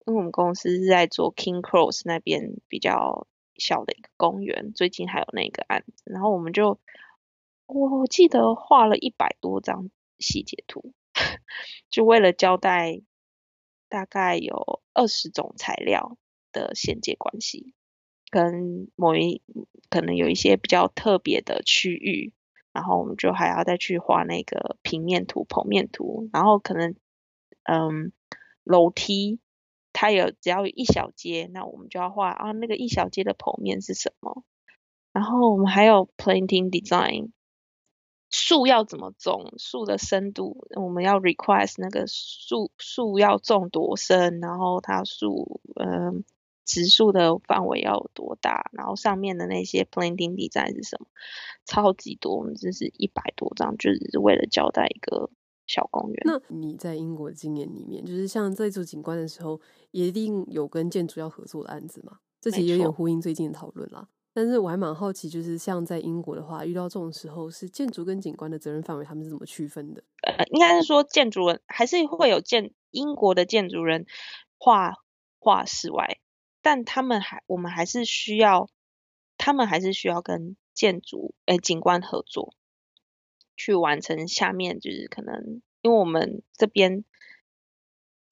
[0.06, 6.80] 因为我们公司是在做 King Cross 那边比较小的一个公园，最近还有那个案子，然后我们就
[7.66, 10.94] 我记得画了一百多张细节图，
[11.90, 13.02] 就为了交代。
[13.94, 16.18] 大概有二十种材料
[16.52, 17.76] 的衔接关系，
[18.32, 19.44] 跟某一
[19.92, 22.34] 可能有一些比较特别的区域，
[22.72, 26.96] 然后我们就还要再去画那个平面图、剖面图，然后可能
[27.66, 28.12] 嗯
[28.64, 29.40] 楼梯
[29.92, 34.44] 它有只要一小阶，那我们就要画啊那个一小阶的剖面是什么，
[35.12, 37.30] 然后我们还有 planting design。
[38.34, 39.54] 树要怎么种？
[39.58, 46.24] 树的深度，我们要 request 那个树树要种多深，然后它树嗯
[46.66, 51.06] 植树的范围要有多大，然后上面的那些 planting design 是什么？
[51.66, 55.30] 超级多，我们这是一百多张，就只是为了交代一个
[55.68, 56.24] 小公园。
[56.26, 62.18] 那你在英国的经验里面，就是像在做景观的时候，也一定有跟建筑要合作的案子吗？
[62.42, 64.08] 这其实有点呼应最近的讨论啦。
[64.34, 70.04] 但是我还蛮好奇，就是像在英国的话，遇到这种时候，是建筑跟景观的责任范围，他们是怎么区分的？
[70.24, 74.08] 呃，应该是说建筑人还是会有建英国的建筑人
[74.58, 74.96] 画
[75.38, 76.18] 画室外，
[76.62, 78.70] 但他们还我们还是需要，
[79.38, 82.56] 他们还是需要跟建筑诶景观合作，
[83.56, 87.06] 去完成下面就是可能，因为我们这边。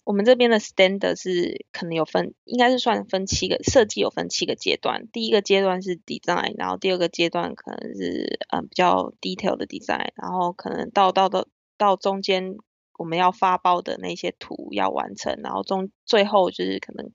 [0.04, 5.08] 我们这边的 standard 是可能有分，应该是算分七个设计有分七个阶段。
[5.12, 11.48] 第一个阶段是 design，然后第二个阶段可能是嗯比较 detail 的 design，然后可能到到到
[11.78, 12.56] 到中间
[12.98, 17.12] 我们要发包的那些图要完成，然后中最后就是可能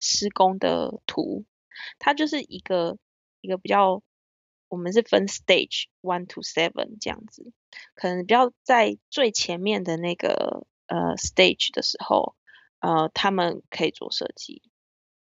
[0.00, 1.44] 施工的图，
[2.00, 2.98] 它就是一个
[3.40, 4.02] 一个比较
[4.68, 7.52] 我们是分 stage one to seven 这样子，
[7.94, 10.66] 可能比较在最前面的那个。
[10.92, 12.34] 呃，stage 的时候，
[12.80, 14.60] 呃，他们可以做设计，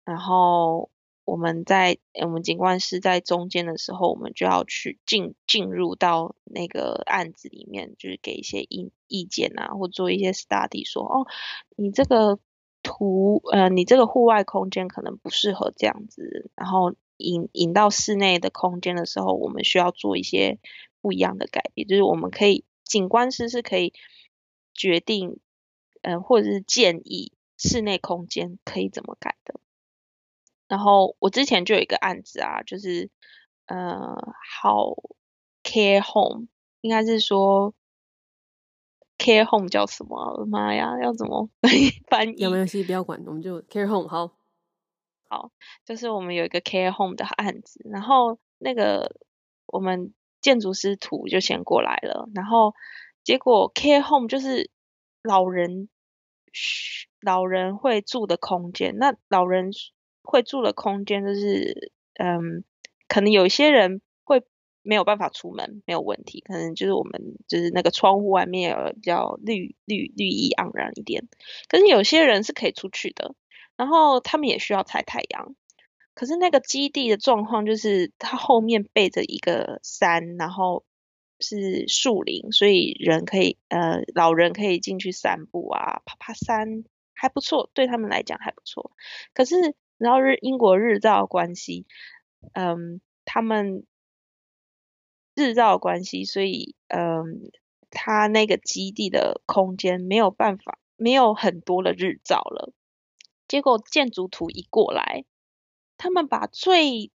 [0.02, 0.90] 然后
[1.26, 11.26] 我们在我们景观师在中间的时候，我们就要去进进入到那个案子里面，就是给一些意意见啊，或做一些 study，说哦，
[11.76, 12.38] 你这个
[12.82, 20.58] 图，呃，你这个户外空间可能不适合这样子，然后引引到室内的空间的时候，我们需要做一些
[21.02, 23.92] 不一样的改变，就是我们可以景观师是可以
[24.72, 25.38] 决定。
[26.02, 29.58] 嗯、呃，或者是建议室内空间可以怎么改的。
[30.68, 33.10] 然后我之前就有一个案子啊，就是
[33.66, 34.16] 呃，
[34.60, 34.94] 好
[35.62, 36.48] care home，
[36.80, 37.74] 应该是说
[39.18, 40.44] care home 叫什么？
[40.46, 41.48] 妈呀，要怎么
[42.10, 42.42] 翻译？
[42.42, 42.82] 有没有戏？
[42.82, 44.32] 不要管，我们就 care home 好。
[45.28, 45.50] 好，
[45.84, 49.16] 就是我们有一个 care home 的案子，然后那个
[49.66, 52.74] 我们建筑师图就先过来了，然后
[53.22, 54.70] 结果 care home 就是。
[55.24, 55.88] 老人，
[57.20, 59.70] 老人会住的空间，那老人
[60.22, 62.64] 会住的空间就是，嗯，
[63.08, 64.42] 可能有些人会
[64.82, 71.28] 没有办法出门，没有问题，可能就是我们就是那个窗户外面有比较绿绿绿意盎然一点，
[71.68, 73.34] 可是有些人是可以出去的，
[73.76, 75.54] 然后他们也需要晒太阳，
[76.14, 80.84] 可是那个基地的状况就是它后面背着一个山，然后。
[81.42, 88.92] 是树林，所以人可以呃，老人可以进去散步啊，爬爬山还不错，对他们来讲还不错。
[89.34, 89.56] 可是
[89.98, 91.86] 然后日英国日照关系，
[92.54, 93.84] 嗯，他们
[95.34, 97.50] 日照关系，所以嗯，
[97.90, 102.72] 他那个基地的空间没有办法，没有很多的日照了。
[103.48, 105.24] 结果建筑图一过来，
[105.98, 107.10] 他们把最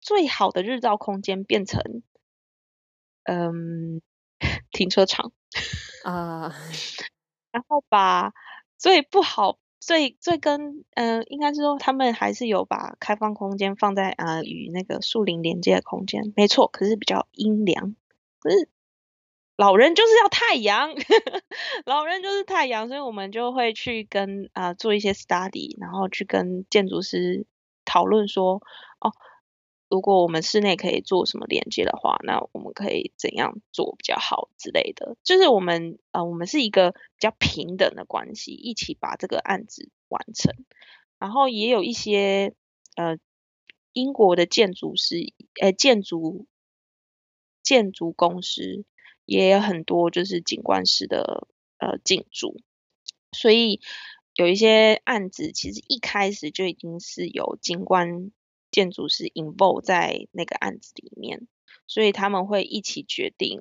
[0.00, 2.02] 最好的日照空间变成。
[3.30, 4.00] 嗯，
[4.70, 5.32] 停车场
[6.02, 6.54] 啊，uh,
[7.52, 8.32] 然后把
[8.78, 17.94] 最不好、最最跟嗯，应该是说他们还是有把开放空间放在啊、呃、与那个树林连接的空间，没错，可是比较阴凉。
[18.40, 18.70] 可是
[19.56, 20.94] 老人就是要太阳，
[21.84, 27.46] 老人就是太阳，所以我们就会去跟啊、呃、做一些 study，然后去跟建筑师
[27.84, 28.62] 讨论说，
[29.00, 29.12] 哦。
[29.90, 35.16] 如果我们室内可以做什么连接的话，那我们可以怎样做比较好之类的。
[35.24, 40.54] 就是我们呃，我们是一个比较平等的关系，一起把这个案子完成。
[41.18, 42.54] 然后也有一些
[42.96, 43.16] 呃
[43.94, 46.46] 英国的建筑师，呃建筑
[47.62, 48.84] 建筑公司
[49.24, 52.60] 也有很多就是景观师的呃进驻，
[53.32, 53.80] 所以
[54.34, 58.30] 有一些案子其实一开始就已经是有景观。
[58.70, 61.48] 建筑师 involve 在那个案子里面，
[61.86, 63.60] 所以他们会一起决定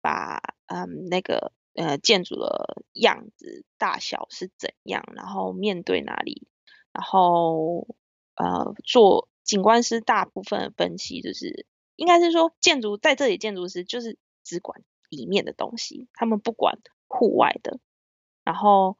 [0.00, 6.48] 把嗯那个呃建筑的样子大小是怎样，然后面对哪里，
[6.92, 7.86] 然后
[8.34, 11.66] 呃做景观师大部分的分析，就是
[11.96, 16.78] 应该是说建筑在这里建筑师就是只管里面的东西，他们不管
[17.08, 17.78] 户外的，
[18.44, 18.98] 然后。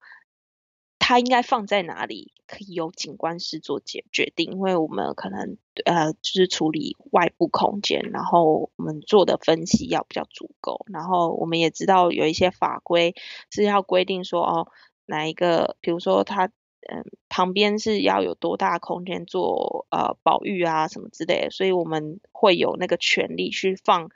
[1.05, 13.17] 它应该放在哪里，可以由景观师做决决定，因为我们可能呃就是处理外部空间，然后我们做的分析要比较足够，然后我们也知道有一些法规
[13.51, 14.69] 是要规定说哦
[15.05, 16.47] 哪一个，比如说它
[16.89, 24.11] 嗯、旁边是要有多大空间做呃保育啊什么之类的，所以我们会有那个权利去放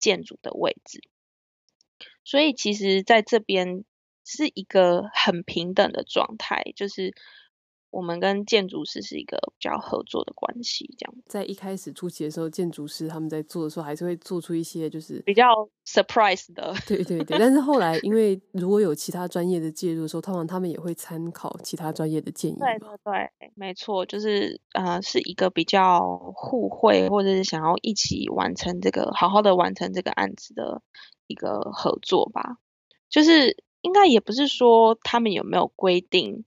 [0.00, 1.00] 建筑的位置，
[2.24, 3.84] 所以其实在这边。
[4.24, 7.12] 是一个很平等的状态，就是
[7.90, 11.14] 我们跟建筑师是一个比较合作的关系，这样。
[11.26, 15.44] 在一开始初期的时候，建筑师他们在做的时候，还是会做出一些就是比较
[15.84, 17.36] surprise 的，对对对。
[17.36, 22.56] 但是后来，因为如果有其他专业的介入的时候，通常他们也会参考其他专业的建议。
[22.60, 30.80] 对对对，没错，就是呃，是一个比较互惠，或者是想要一起完成这个，好好的完成这个案子的
[31.26, 32.58] 一个合作吧，
[33.08, 33.56] 就是。
[33.82, 36.44] 应该也不是说他们有没有规定，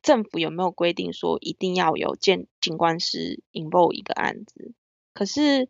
[0.00, 4.74] 政府有没有规定说一定要有建景观师 involve 一个案子。
[5.12, 5.68] 可是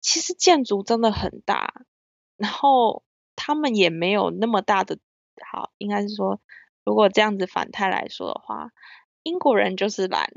[0.00, 1.84] 其实建筑真的很大，
[2.36, 3.04] 然后
[3.34, 4.98] 他们也没有那么大的，
[5.50, 6.40] 好，应该是说，
[6.82, 8.72] 如果这样子反态来说的话，
[9.22, 10.30] 英国人就是懒，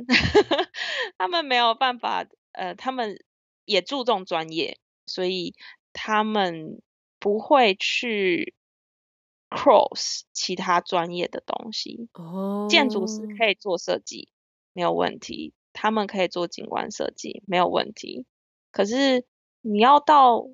[1.18, 3.24] 他们没有办法，呃，他们
[3.64, 5.56] 也注重专业，所以
[5.94, 6.82] 他们。
[7.20, 8.54] 不会去
[9.50, 12.10] cross 其他专业的东西。
[12.14, 12.70] 哦，oh.
[12.70, 14.30] 建筑师可以做设计，
[14.74, 15.54] 没有问题。
[15.72, 18.26] 他们可以做景观设计，没有问题。
[18.72, 19.26] 可是
[19.62, 20.48] 你要到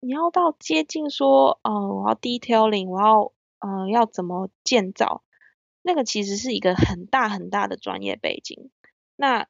[0.00, 5.22] 你要到接近说，哦，我要 detailing，我要嗯、呃，要怎么建造，
[5.82, 8.70] 那个其实是一个很大很大的专业背景。
[9.16, 9.46] 那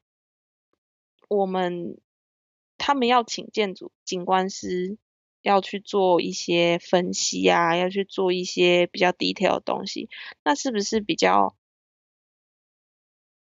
[1.29, 1.99] 我们
[2.77, 4.99] 他们要请建筑景观师，
[5.43, 10.11] 要去做一些分析啊，要去做一些比较 detail 的东西，
[10.45, 11.57] 那是不是比较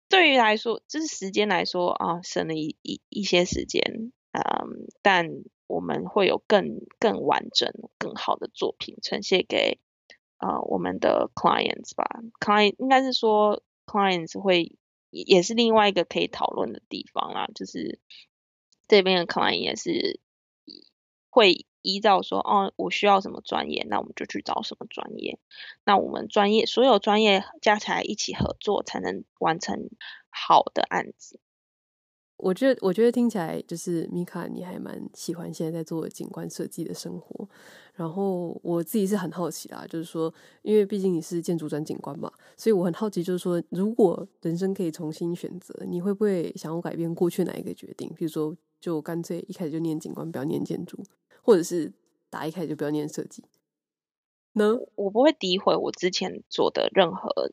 [0.08, 3.82] 对于来说，就是时间来说啊，省了一一一些时间，
[4.32, 5.28] 嗯，但
[5.66, 9.80] 我们会有更更完整、更好的作品呈现给
[10.38, 12.06] 啊、呃、我们的 clients 吧
[12.40, 14.78] ，client 应该是说 clients 会
[15.10, 18.00] 也是另外一个可以讨论的地方啦，就是
[18.88, 20.20] 这边的 client 也是
[21.32, 21.66] 会。
[21.82, 25.40] 依照说，哦，我需要什么专业，那我们就去找什么专业。
[25.86, 29.90] 那我们专业所有专业加起来一起合作，才能完成
[30.30, 31.40] 好的案子。
[32.38, 37.48] 我觉得，我觉得听起来就是米卡，你还蛮喜欢现在在做景观设计的生活。
[37.94, 48.12] 然后我自己是很好奇啦，就是说，因为毕竟你是建筑转景观嘛，所以我很好奇，就是说，如果人生可以重新选择，你会不会想要改变过去哪一个决定？
[48.16, 50.98] 比如说，就干脆一开始就念景观，不要念建筑。
[51.42, 51.92] 或者是
[52.30, 53.44] 打一开始就不要念设计，
[54.54, 54.78] 呢？
[54.96, 57.52] 我不会诋毁我之前做的任何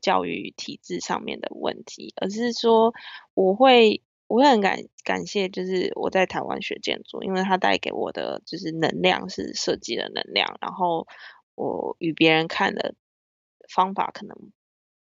[0.00, 2.94] 教育体制上面的问题，而是说
[3.34, 11.06] 我会我会很感感谢，就是我在台湾学建筑，因为它带给我的就是能量是设计的能量，然后
[11.54, 12.94] 我与别人看的
[13.68, 14.52] 方法可能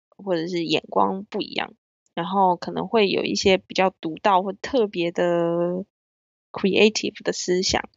[0.08, 1.74] 或者是眼光不一样，
[2.14, 5.84] 然后可能会有一些比较独到或特别的
[6.52, 7.88] creative 的思想。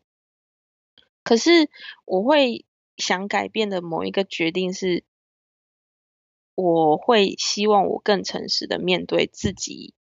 [1.26, 1.72] 可是
[2.06, 2.66] 我会
[2.98, 5.04] 想改变的某一个决定是，
[6.54, 9.96] 我会希望我更诚实的面对自己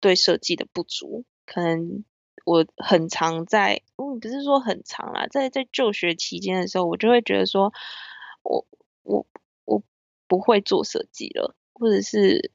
[0.00, 1.24] 对设计的不足。
[1.46, 2.04] 可能
[2.44, 7.72] 我很常在，嗯，不是说很长啦，在在就学期间的时候，我就会觉得说，
[8.42, 8.66] 我
[9.04, 9.24] 我
[9.64, 9.84] 我
[10.26, 12.50] 不会做设计了，或者是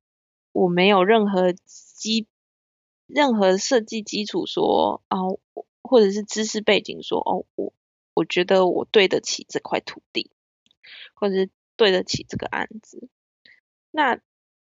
[0.52, 2.28] 我没有任何基
[3.08, 5.18] 任何设计基础说啊，
[5.82, 7.72] 或者是知识背景说哦我。
[8.16, 10.32] 我觉得我对得起这块土地，
[11.14, 13.08] 或者是对得起这个案子。
[13.92, 14.20] 那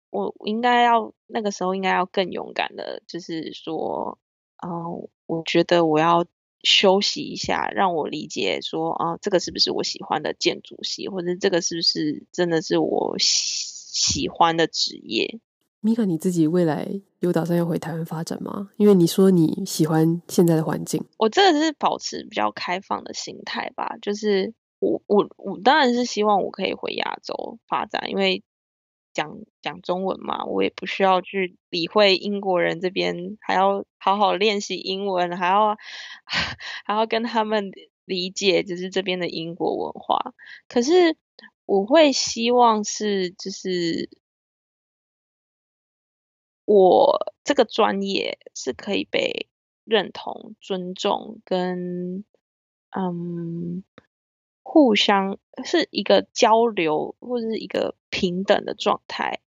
[0.10, 4.20] 我应该要那个时候应该要更勇敢的，就是说，
[4.66, 6.26] 嗯、我觉得我要
[6.64, 15.40] 休息一下，让我理解说，啊、呃，这个是不是我喜欢的建筑系，或者这个是不是真的是我喜喜欢的职业。
[15.86, 18.72] 米卡，你自己未来有打算要回台湾发展吗？
[18.78, 21.06] 因为你说你喜欢现在的环境。
[21.20, 28.42] 我这个是保持比较开放的心态吧，就是我我我当然是希望我可以回亚洲发展，因为
[29.14, 35.78] 讲讲中文嘛，我也不需要去理会英国人这边，还要好好练习英文，还要
[36.84, 37.70] 还要跟他们
[38.06, 40.34] 理解就是这边的英国文化。
[40.68, 41.16] 可是
[41.68, 44.10] 我会希望是就是。
[46.66, 49.48] 我这个专业是可以被
[49.84, 52.26] 认同、尊重，跟
[52.90, 53.84] 嗯，
[54.64, 59.42] 互相是一个交流或者是一个平等的状态。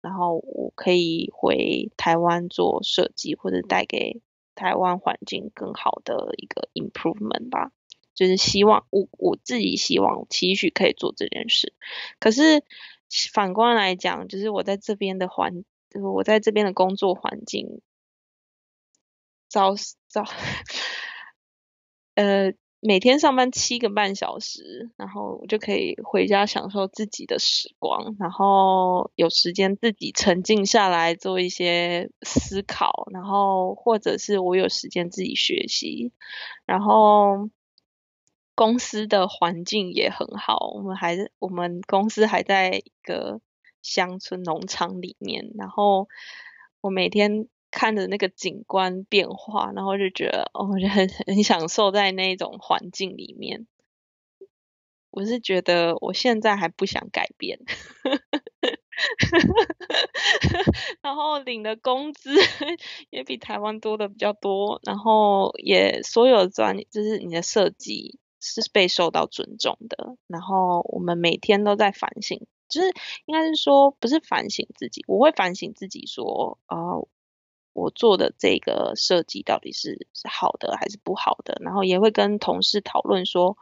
[0.00, 4.22] 然后我可以回台湾做设计，或者带给
[4.54, 7.72] 台湾环境更好的一个 improvement 吧。
[8.14, 11.74] 就是希望我我自己希望期许可以做这件事。
[12.20, 12.62] 可是
[13.32, 15.64] 反观来讲，就是我在这边的环。
[15.90, 17.80] 就是我在这边的工作环境，
[19.48, 19.74] 早
[20.06, 20.24] 早，
[22.14, 36.12] 呃，每天上班七个半小时，然后我就可以回家享受自己的时光，然后有时间自己沉静下来做一些思考，然后或者是我有时间自己学习，
[36.66, 37.50] 然后
[38.54, 43.40] 公司的环境也很好，我们还我们公司还在一个。
[43.82, 46.08] 乡村农场里面，然后
[46.80, 53.66] 我每天看着那个景观变化，然后就觉得哦，我就很很享受在那种环境里面。
[55.12, 57.58] 我是觉得我现在还不想改变，
[61.02, 62.32] 然后领的工资
[63.10, 72.46] 也比台湾多的比较多，然后也所有专业就是你的设计是被受到尊重的，然后我们每天都在反省。
[72.70, 72.88] 就是
[73.26, 77.08] 应该是说，不是反省自己，我会反省自己说，啊、呃，
[77.72, 83.58] 我做的这个设计到底是是好的还是不好的，然后也会跟同事讨论说，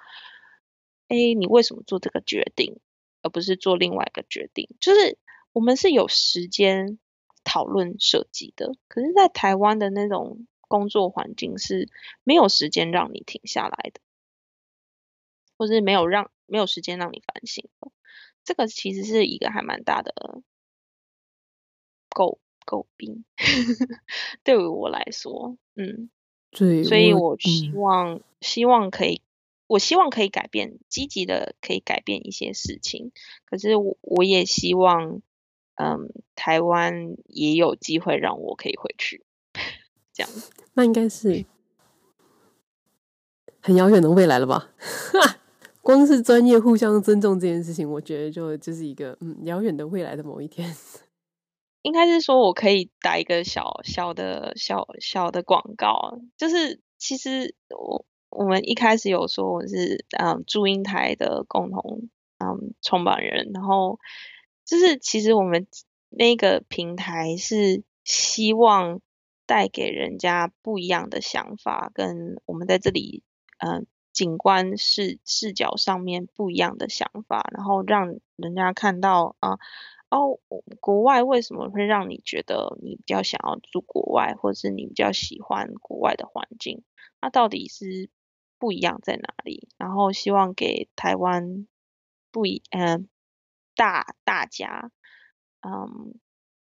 [1.09, 2.79] 哎，你为什么做这个决定，
[3.23, 4.69] 而不是做另外一个决定？
[4.81, 5.19] 就是
[5.53, 6.99] 我们是有时间
[7.45, 11.89] 讨论设计的，可是，在台湾的那种工作环境是
[12.25, 14.01] 没有时间让你停下来的，
[15.57, 17.91] 或是没有让没有时间让你反省了。
[18.49, 20.41] 这个其实是一个还蛮大的
[22.09, 23.27] 诟诟病，
[24.43, 26.09] 对于我来说，嗯，
[26.51, 29.21] 对，所以我希我望、嗯、希望可以，
[29.67, 33.13] 我希望可以改变，积极的可以改变一些事情。
[33.45, 35.21] 可是我我也希望，
[35.75, 39.27] 嗯，台湾也有机会让我可以回去，
[40.15, 40.31] 这样。
[40.73, 41.45] 那应该是
[43.61, 44.71] 很遥远的未来了吧？
[45.89, 50.71] 光是专业互相尊重这件事情，我觉得就就是一个嗯遥远的未来的某一天。
[51.81, 63.99] 应该是说我可以打一个小小的小小的广告，就是其实我我们一开始有说我是嗯祝英台的共同嗯创办人，然后
[64.67, 65.67] 就是其实我们
[66.11, 69.01] 那个平台是希望
[69.47, 73.23] 带给人家不一样的想法，跟我们在这里
[73.67, 73.87] 嗯。
[74.19, 79.61] 景观视视角上面不一样的想法，然后让人家看到啊，
[80.11, 80.41] 哦，
[80.81, 86.83] 国外为什么会让你觉得你比较想要住国外，或者是你比较喜欢国外的环境？
[87.21, 88.11] 那到底是
[88.59, 89.69] 不一样在哪里？
[89.77, 91.69] 然后希望给台湾
[92.33, 93.09] 不一嗯
[93.77, 94.91] 大大家
[95.61, 96.19] 嗯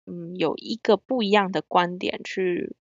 [0.05, 2.77] 嗯有一个不一样的观点去。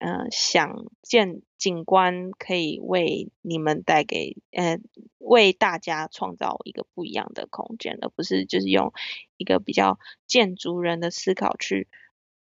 [0.00, 4.80] 嗯、呃，想见景观可以为你们带给，呃，
[5.18, 8.92] 为大家创造一个不一样的空间，而不是就是用
[9.36, 11.86] 一个比较建筑人的思考去，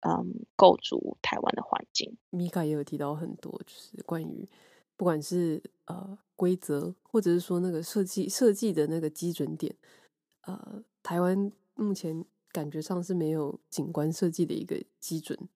[0.02, 2.16] 嗯，构筑台湾的环境。
[2.30, 4.48] 米卡也有提到很多，就是关于
[4.96, 9.76] 不管是呃规则，或者是说那个设计设计的那个基准点，
[10.42, 15.50] 呃，台湾目前感觉上是没有景观设计的一个基准。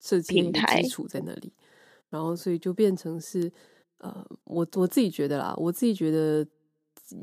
[0.00, 1.52] 设计的基础在那里，
[2.08, 3.52] 然后所以就变成是，
[3.98, 6.46] 呃，我我自己觉得啦，我自己觉得，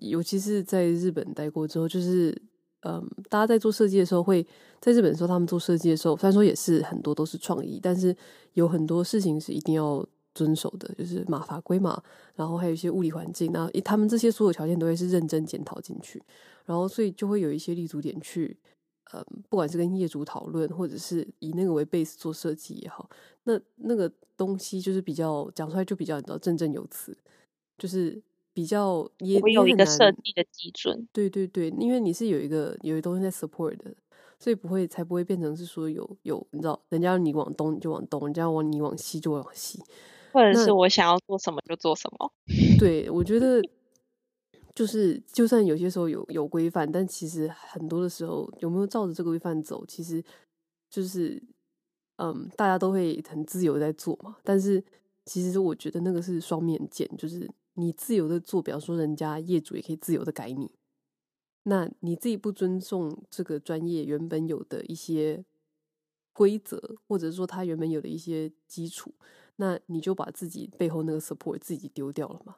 [0.01, 2.29] 尤其是在日本待过之后，就是，
[2.81, 4.49] 嗯、呃，大家在做设计的时候会，会
[4.79, 8.15] 在日本的时候，他们做设计的时候，虽然说也是很多都是创意，但是
[8.53, 10.05] 有很多事情是一定要
[10.35, 12.01] 遵守的，就是嘛法规嘛，
[12.35, 16.21] 然后还有一些物理环境，那他们这些所有条件都会是认真检讨进去，
[16.65, 18.55] 然后所以就会有一些立足点去。
[19.11, 23.09] 呃，不管是跟业主讨论，或者是以那个为 base 做设计也好，
[23.43, 27.17] 那那个东西就是比较讲出来就比较你知道振振有词，
[27.77, 28.21] 就是
[28.53, 31.07] 比较也会有一个设计的基准。
[31.13, 33.95] 对对对，因为你是有一个有一个东西在 support 的，
[34.37, 39.79] 所以不会才不会变成是说有有你知道，人家你往东你就往东，人家往你往西就往西，
[40.33, 42.31] 或者是我想要做什么就做什么。
[42.77, 43.61] 对，我觉得。
[44.77, 50.23] 就是，就算有些时候有有规范，但其实很多的时候有没有照着这个规范走，其实
[50.87, 51.41] 就是，
[52.17, 54.37] 嗯，大家都会很自由在做嘛。
[54.43, 54.83] 但是
[55.25, 60.69] 其实我觉得那个是双面剑，就是你自由的做，比方说人家业主也可以自由的改你，
[61.63, 65.43] 那你自己不尊重这个专业原本有的一些
[66.33, 69.15] 规则，或者说他原本有的一些基础，
[69.55, 72.57] 那你就把自己背后那个 support 自己丢掉了嘛。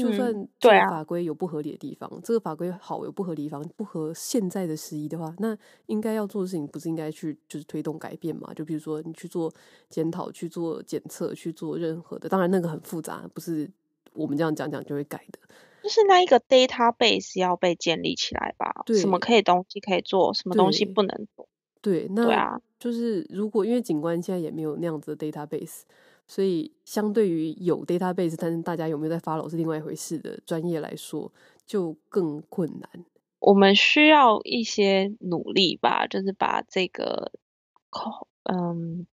[0.00, 8.54] 就算这个法规有不合理的地方，嗯啊、这个法规好有不合理地方，不合现在的时宜的话，那应该要做的事情不是应该去就是推动改变嘛？
[8.54, 9.52] 就比如说你去做
[9.90, 13.70] 检讨、去做检测、去做任何的，当然那个很复杂，不是
[14.14, 15.38] 我们这样讲讲就会改的。
[15.82, 18.82] 就是那一个 database 要被建立起来吧？
[18.86, 21.46] 对，什么可以东西可以做，什么东西不能做？
[21.82, 25.82] 对，对，啊就是如果因为警官现在也没有那样子的 database。
[26.26, 31.32] 所以，相对于有 database，但是大家有没有在 follow 是另外一回事的专业来说，
[31.66, 33.04] 就更困难。
[33.38, 37.30] 我们需要一些努力吧，就是把这个
[37.90, 39.06] 口，嗯，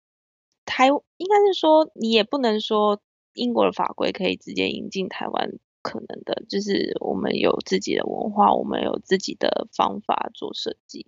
[0.64, 3.00] 台应该是说，你也不能说
[3.32, 5.50] 英国的法规可以直接引进台湾。
[5.82, 11.06] 可能的，就是我们有自己的文化，我们有自己的方法做设计。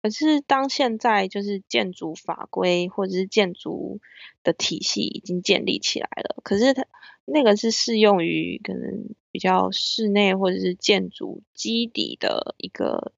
[0.00, 4.00] 可是当现在就是建筑法规或者是建筑
[4.42, 6.86] 的体系已经建立起来了，可是它
[7.26, 13.12] 那个是适用于可能比较室内或者是建筑基底的一个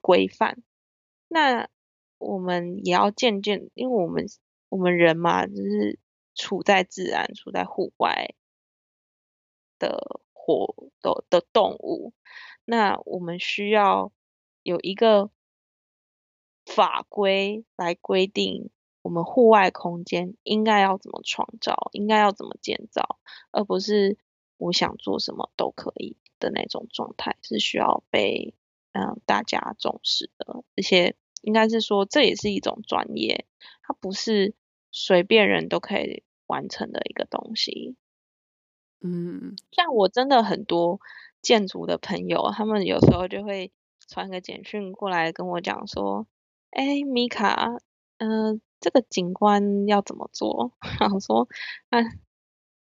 [0.00, 0.62] 规范。
[1.28, 1.68] 那
[2.18, 4.26] 我们也要渐渐，因为我们
[4.68, 5.98] 我们人嘛，就是
[6.34, 8.34] 处在自然，处在户外
[9.78, 10.23] 的。
[10.44, 12.12] 活的的动物，
[12.66, 14.12] 那我们需要
[14.62, 15.30] 有一个
[16.66, 18.68] 法规来规定
[19.00, 23.18] 我们户外空间应该要怎么创造，应该要怎么建造，
[23.52, 24.18] 而不是
[24.58, 28.54] 我想做什么都可以的那种状态，是需要被
[28.92, 30.62] 嗯大家重视的。
[30.76, 33.46] 而且应该是说，这也是一种专业，
[33.82, 34.54] 它不是
[34.90, 37.96] 随便人都可以完成的一个东西。
[39.06, 40.98] 嗯，像我真的很多
[41.42, 43.70] 建筑的朋友，他们有时候就会
[44.08, 46.26] 传个简讯过来跟我讲说
[46.72, 47.76] ：“哎，米卡，
[48.16, 51.46] 嗯、这个景观要怎么做？” 然后说
[51.90, 52.00] ：“啊，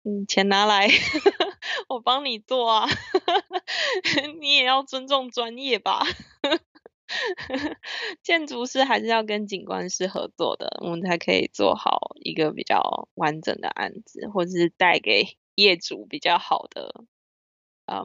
[0.04, 0.88] 嗯，钱拿来，
[1.90, 2.86] 我帮你做啊，
[4.40, 6.00] 你也要尊重专业吧。”
[8.22, 15.24] 建筑师还是要跟景观师合作的，我们才可以做好一个比较完整的案子，或者是带给
[15.58, 17.04] 业主比较好的。
[17.90, 18.04] 嗯，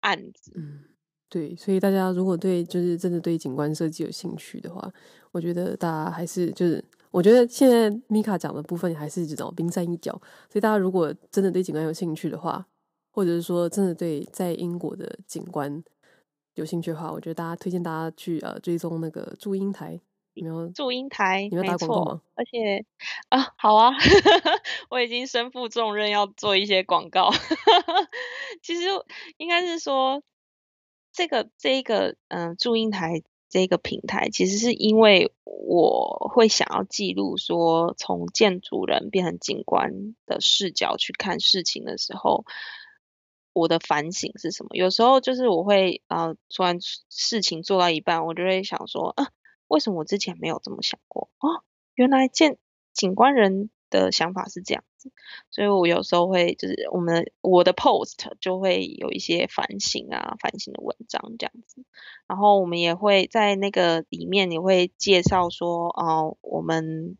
[0.00, 0.84] 案子，嗯，
[1.28, 4.90] 对，所以大家如果对就是真的对景观设计有兴趣的话，
[5.32, 10.12] 我觉得大家还是就是，我觉得现在米卡讲的部分还是这种冰山一角。
[10.48, 12.66] 所以大家如果真的对景观有兴趣的话，
[13.12, 15.84] 或者是说真的对在英国的景观
[16.54, 20.00] 有兴趣的话，我觉得大家推荐大家去呃追踪那个祝英台。
[20.74, 22.22] 祝英台，你有打广告吗？
[22.34, 22.84] 而且
[23.28, 23.92] 啊，好啊，
[24.90, 27.30] 我已经身负重任要做一些广告。
[28.62, 28.82] 其实
[29.36, 30.22] 应该是说，
[31.12, 42.44] 这个这个嗯，祝英台这个平台，其实是因为我会想要记录说，从建筑人变成景观的视角去看事情的时候，
[43.52, 44.68] 我的反省是什么？
[44.72, 46.78] 有时候就是我会啊，突然
[47.08, 49.28] 事情做到一半，我就会想说啊。
[49.70, 51.62] 为什么我之前没有这么想过哦，
[51.94, 52.58] 原来建
[52.92, 55.12] 景观人的想法是这样子，
[55.50, 61.84] 所以我有时候会就是我们我的 post 就会有一些反省啊，反省的文章这样子。
[62.26, 67.16] 然后我们也会在那个里面也会介绍说哦，我们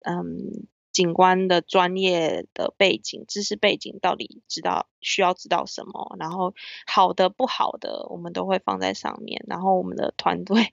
[0.00, 6.54] 嗯景观的专业的背景、知识背景到底知道需要知道什么，然后
[6.86, 9.44] 好的不好的我们都会放在上面。
[9.48, 10.72] 然后我们的团队。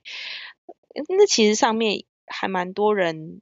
[0.94, 3.40] 那其实上面还蛮多人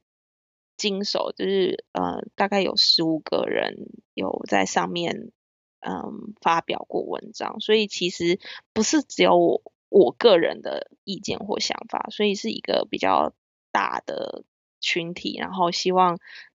[0.76, 5.32] 经手，就是呃，大概有十五个人有在上面
[5.80, 8.38] 嗯发表过文章，所以其实
[8.72, 13.34] 不是只有我我个人的意见或想法，所以是一个比较
[13.72, 14.44] 大的
[14.80, 16.18] 群体，然后希望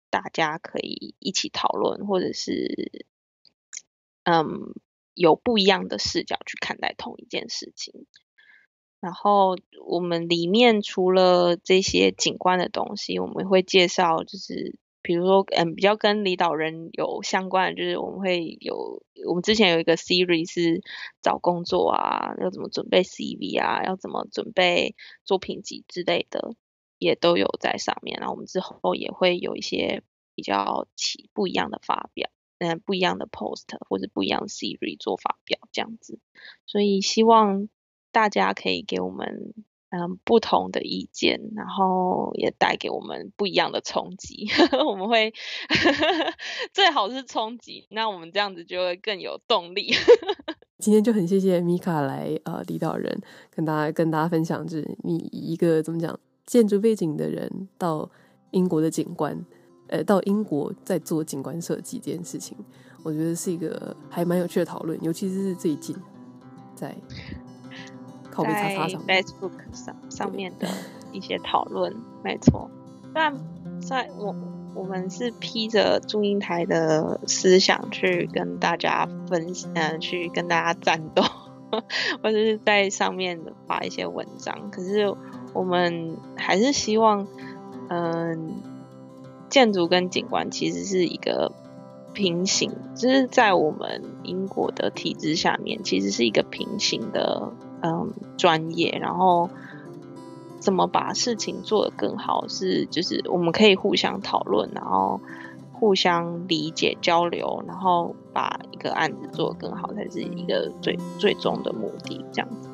[0.10, 3.06] 大家可以一起讨论，或者是
[4.24, 4.74] 嗯
[5.14, 8.06] 有不一样的视角去看待同一件事情。
[9.00, 20.82] 然后我们里面除了这些景观的东西，我们会介绍，就是比如说，嗯，比较跟离岛人有相关的，就是我们会有，我们之前有一个 series 是
[21.22, 26.54] 找工作啊，要怎么准备 CV 啊，要怎么准备作品集之类的，
[26.98, 28.18] 也都有在上面。
[28.20, 30.04] 然后我们之后也会有一些
[30.36, 36.20] 比较起不一样的发表，嗯，不一样的 post 或者不一样的 series 做发表这样子，
[36.66, 37.70] 所以希望。
[38.12, 39.54] 大家可以给我们
[39.90, 44.48] 嗯不同的意见，然后也带给我们不一样的冲击。
[44.88, 45.34] 我们会
[46.74, 49.92] 最好是冲击，那我们这样子就会更有动力。
[50.80, 58.10] 今天就很谢谢米卡来呃离岛人跟大家跟大家分享，就是你一个怎么讲建筑背景的人到
[58.52, 59.46] 英国的景观，
[59.88, 62.58] 呃到英国在做景观设计这件事情，
[63.04, 65.96] 我觉得是一个还蛮有趣的讨论，尤其是最近
[66.76, 66.96] 在。
[68.32, 68.76] 在
[69.08, 70.68] Facebook 上上面的
[71.12, 72.70] 一些讨论，没错。
[73.14, 73.36] 但
[73.82, 74.36] 在我
[74.76, 81.24] 我们是披着祝英台的思想去跟大家分享，呃，去跟大家战斗，
[82.22, 84.70] 或者是在上面发一些文章。
[84.70, 85.14] 可是
[85.54, 87.28] 我们还是希望，
[87.90, 88.38] 嗯、呃，
[89.50, 91.52] 建筑跟景观其实是一个
[92.14, 97.52] 平行，就是在我们英国的体制下面，其实是一个平行的。
[97.82, 99.50] 嗯，专业，然后
[100.60, 105.22] 怎么把事情做得更好，是就是我们可以互相讨论，然后
[105.72, 112.70] 互相理解交流，然后把一个案子做得更好，才是一个最最终的目的，这样子。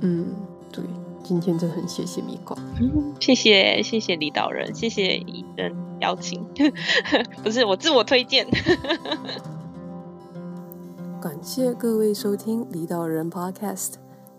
[0.00, 0.34] 嗯，
[0.72, 0.82] 对，
[1.22, 6.44] 今天真的很谢谢米广，嗯，谢谢谢谢李导人，谢谢伊登邀请，
[7.44, 8.46] 不是我自我推荐。
[11.22, 13.92] 感谢各位收听离岛人 Podcast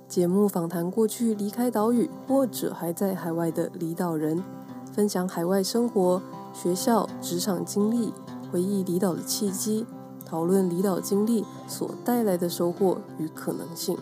[0.10, 4.44] 节目，访谈过去离开岛屿或者还在海外的离岛人，
[4.92, 6.22] 分享海外生活、
[6.54, 8.14] 学校、职场经历，
[8.52, 9.86] 回忆离岛的契机，
[10.26, 13.98] 讨论离岛经历所带来的收获与可能性。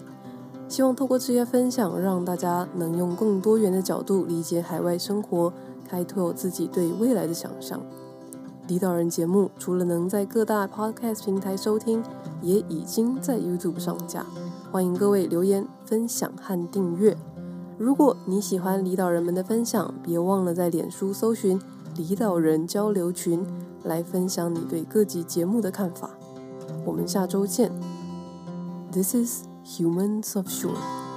[0.68, 5.54] 希望透过这些分享，让大家能用更多元的角度理解海外生活，
[5.88, 7.80] 开拓自己对未来的想象。
[8.72, 12.02] 离岛人节目除了能在各大 Podcast 平台收听，
[12.42, 14.26] 也已经在 YouTube 上架。
[14.72, 17.18] 欢迎各位留言、分享和订阅。
[17.78, 21.60] 如果你喜欢离岛人们的分享，别忘了在脸书搜寻
[21.98, 23.46] “离岛人交流群”
[23.84, 26.10] 来分享你对各集节目的看法。
[26.86, 27.70] 我们下周见
[28.94, 31.11] ，This is Humans of Shore.